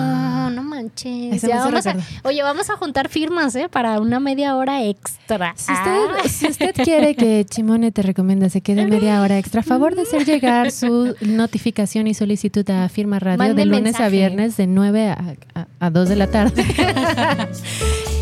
[0.49, 1.41] no manches.
[1.41, 3.67] Ya vamos a- oye, vamos a juntar firmas, ¿eh?
[3.69, 5.53] Para una media hora extra.
[5.55, 9.63] Si usted, si usted quiere que Chimone te recomienda se quede media hora extra, a
[9.63, 14.03] favor de hacer llegar su notificación y solicitud a Firma Radio Mande de lunes mensaje.
[14.05, 16.63] a viernes de 9 a, a, a 2 de la tarde.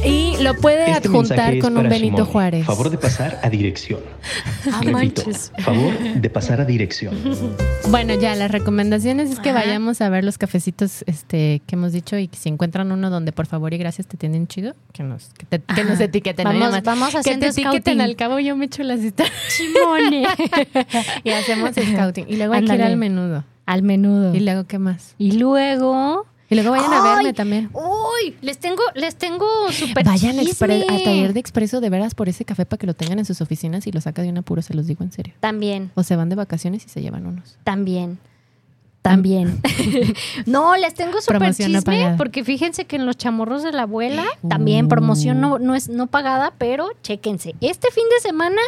[0.06, 2.32] Y lo puede Este adjuntar con un Benito Simone.
[2.32, 2.66] Juárez.
[2.66, 4.00] Favor de pasar a dirección.
[4.72, 4.92] Ah, Repito,
[5.26, 5.52] manches.
[5.60, 7.16] favor de pasar a dirección.
[7.90, 9.60] Bueno, ya las recomendaciones es que Ajá.
[9.60, 13.32] vayamos a ver los cafecitos este, que hemos dicho y que si encuentran uno donde
[13.34, 16.46] por favor y gracias te tienen chido, que nos, que te- que nos etiqueten.
[16.46, 16.58] ¿no?
[16.60, 20.24] Vamos- vamos que haciendo te etiqueten, al cabo yo me echo las historias Chimone.
[21.24, 22.26] y hacemos scouting.
[22.30, 23.44] Y luego hay que ir al menudo.
[23.66, 24.34] Al menudo.
[24.34, 25.14] Y luego, ¿qué más?
[25.18, 26.26] Y luego.
[26.54, 27.70] Y luego vayan a verme también.
[27.74, 32.46] Uy, les tengo, les tengo súper Vayan al taller de expreso de veras por ese
[32.46, 34.76] café para que lo tengan en sus oficinas y lo saca de un apuro, se
[34.76, 35.34] los digo en serio.
[35.40, 37.58] También, O se van de vacaciones y se llevan unos.
[37.64, 38.20] también.
[39.04, 39.62] También.
[40.46, 42.16] no, les tengo súper chisme pagada.
[42.16, 46.08] porque fíjense que en los chamorros de la abuela también promoción no, no es no
[46.08, 47.54] pagada, pero chéquense.
[47.60, 48.62] Este fin de semana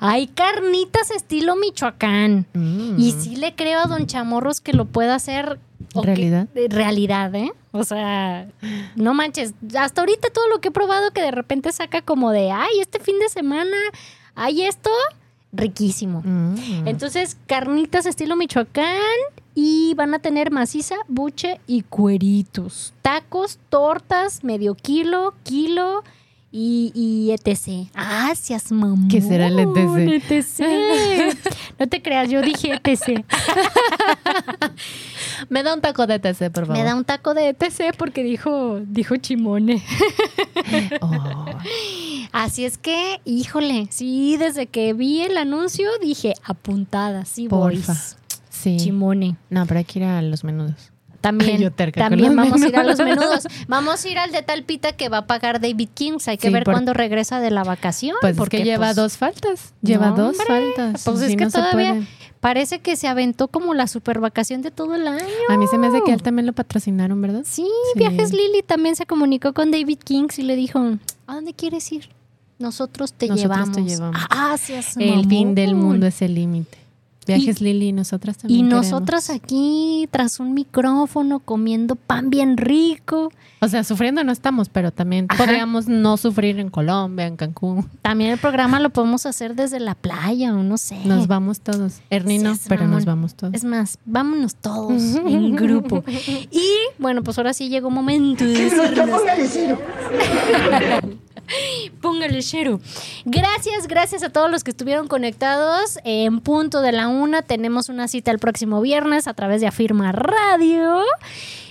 [0.00, 2.46] hay carnitas estilo Michoacán.
[2.54, 2.98] Mm.
[2.98, 5.60] Y sí le creo a Don Chamorros que lo pueda hacer.
[5.94, 6.48] ¿Realidad?
[6.70, 7.52] realidad, ¿eh?
[7.70, 8.48] O sea,
[8.96, 9.52] no manches.
[9.78, 13.00] Hasta ahorita todo lo que he probado que de repente saca como de, ay, este
[13.00, 13.76] fin de semana
[14.34, 14.90] hay esto,
[15.52, 16.22] riquísimo.
[16.24, 16.88] Mm.
[16.88, 18.96] Entonces, carnitas estilo Michoacán
[19.54, 22.92] y van a tener maciza, buche y cueritos.
[23.02, 26.02] Tacos, tortas, medio kilo, kilo
[26.50, 27.88] y, y etc.
[27.94, 29.08] Ah, seas mamón.
[29.08, 30.30] ¿Qué será el ETC?
[30.30, 31.38] ETC.
[31.76, 33.24] No te creas, yo dije ETC.
[35.48, 36.76] Me da un taco de TC, por favor.
[36.76, 39.82] Me da un taco de ETC porque dijo, dijo Chimone.
[41.00, 41.46] Oh.
[42.32, 47.92] Así es que, híjole, sí, desde que vi el anuncio dije, apuntada, sí, Porfa.
[47.92, 48.16] boys.
[48.64, 48.76] Sí.
[48.78, 49.36] Chimone.
[49.50, 50.90] No, pero hay que ir a los menudos.
[51.20, 53.46] También, también vamos a ir a los menudos.
[53.66, 56.28] Vamos a ir al de Talpita que va a pagar David Kings.
[56.28, 58.16] Hay que Sí, ver por- cuándo regresa de la vacación.
[58.20, 59.72] Pues porque, es que lleva pues, dos faltas.
[59.80, 61.02] Lleva no, dos hombre, faltas.
[61.04, 62.02] Pues es que no todavía
[62.40, 65.24] parece que se aventó como la super vacación de todo el año.
[65.48, 67.40] A mí se me hace que él también lo patrocinaron, ¿verdad?
[67.46, 67.98] Sí, Sí.
[67.98, 70.78] Viajes Lili también se comunicó con David Kings y le dijo,
[71.26, 72.10] ¿a dónde quieres ir?
[72.58, 73.76] Nosotros te Nosotros llevamos.
[73.76, 74.20] te llevamos.
[74.28, 74.56] Ah,
[74.98, 75.28] El mamón.
[75.30, 76.76] fin del mundo es el límite.
[77.26, 78.68] Viajes Lili y nosotras Y también.
[78.68, 83.30] nosotras aquí, tras un micrófono, comiendo pan bien rico.
[83.60, 85.42] O sea, sufriendo no estamos, pero también Ajá.
[85.44, 87.88] podríamos no sufrir en Colombia, en Cancún.
[88.02, 90.98] También el programa lo podemos hacer desde la playa o no sé.
[91.04, 92.00] Nos vamos todos.
[92.10, 93.54] Ernie no, pero nos vamos todos.
[93.54, 96.04] Es más, vámonos todos en grupo.
[96.50, 96.68] Y
[96.98, 99.78] bueno, pues ahora sí llegó momento de decirnos.
[102.00, 102.80] Póngale cero.
[103.24, 105.98] Gracias, gracias a todos los que estuvieron conectados.
[106.04, 110.12] En punto de la una tenemos una cita el próximo viernes a través de Afirma
[110.12, 111.02] Radio.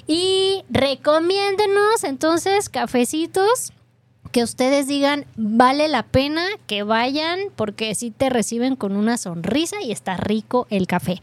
[0.07, 3.71] Y recomiéndenos entonces cafecitos
[4.33, 9.77] que ustedes digan vale la pena que vayan porque sí te reciben con una sonrisa
[9.81, 11.21] y está rico el café.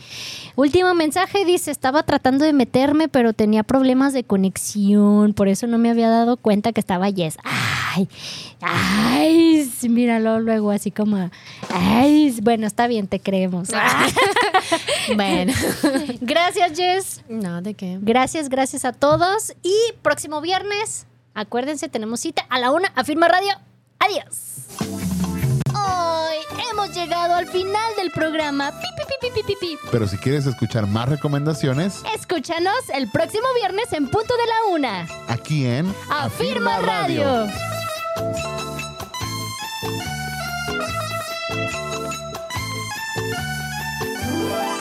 [0.57, 5.77] Último mensaje dice, estaba tratando de meterme pero tenía problemas de conexión, por eso no
[5.77, 7.37] me había dado cuenta que estaba Yes.
[7.45, 8.09] Ay,
[8.63, 11.31] ay, míralo luego así como,
[11.69, 13.69] ay, bueno, está bien, te creemos.
[15.17, 15.53] Bueno.
[16.21, 17.23] Gracias Jess.
[17.29, 17.99] No, ¿de qué?
[18.01, 19.53] Gracias, gracias a todos.
[19.63, 23.53] Y próximo viernes, acuérdense, tenemos cita a la una a Firma Radio.
[23.99, 24.67] Adiós.
[25.75, 26.37] Hoy
[26.71, 28.71] hemos llegado al final del programa.
[28.81, 29.79] Pi, pi, pi, pi, pi, pi, pi.
[29.91, 35.09] Pero si quieres escuchar más recomendaciones, Escúchanos el próximo viernes en punto de la una.
[35.29, 37.47] aquí en Afirma Radio.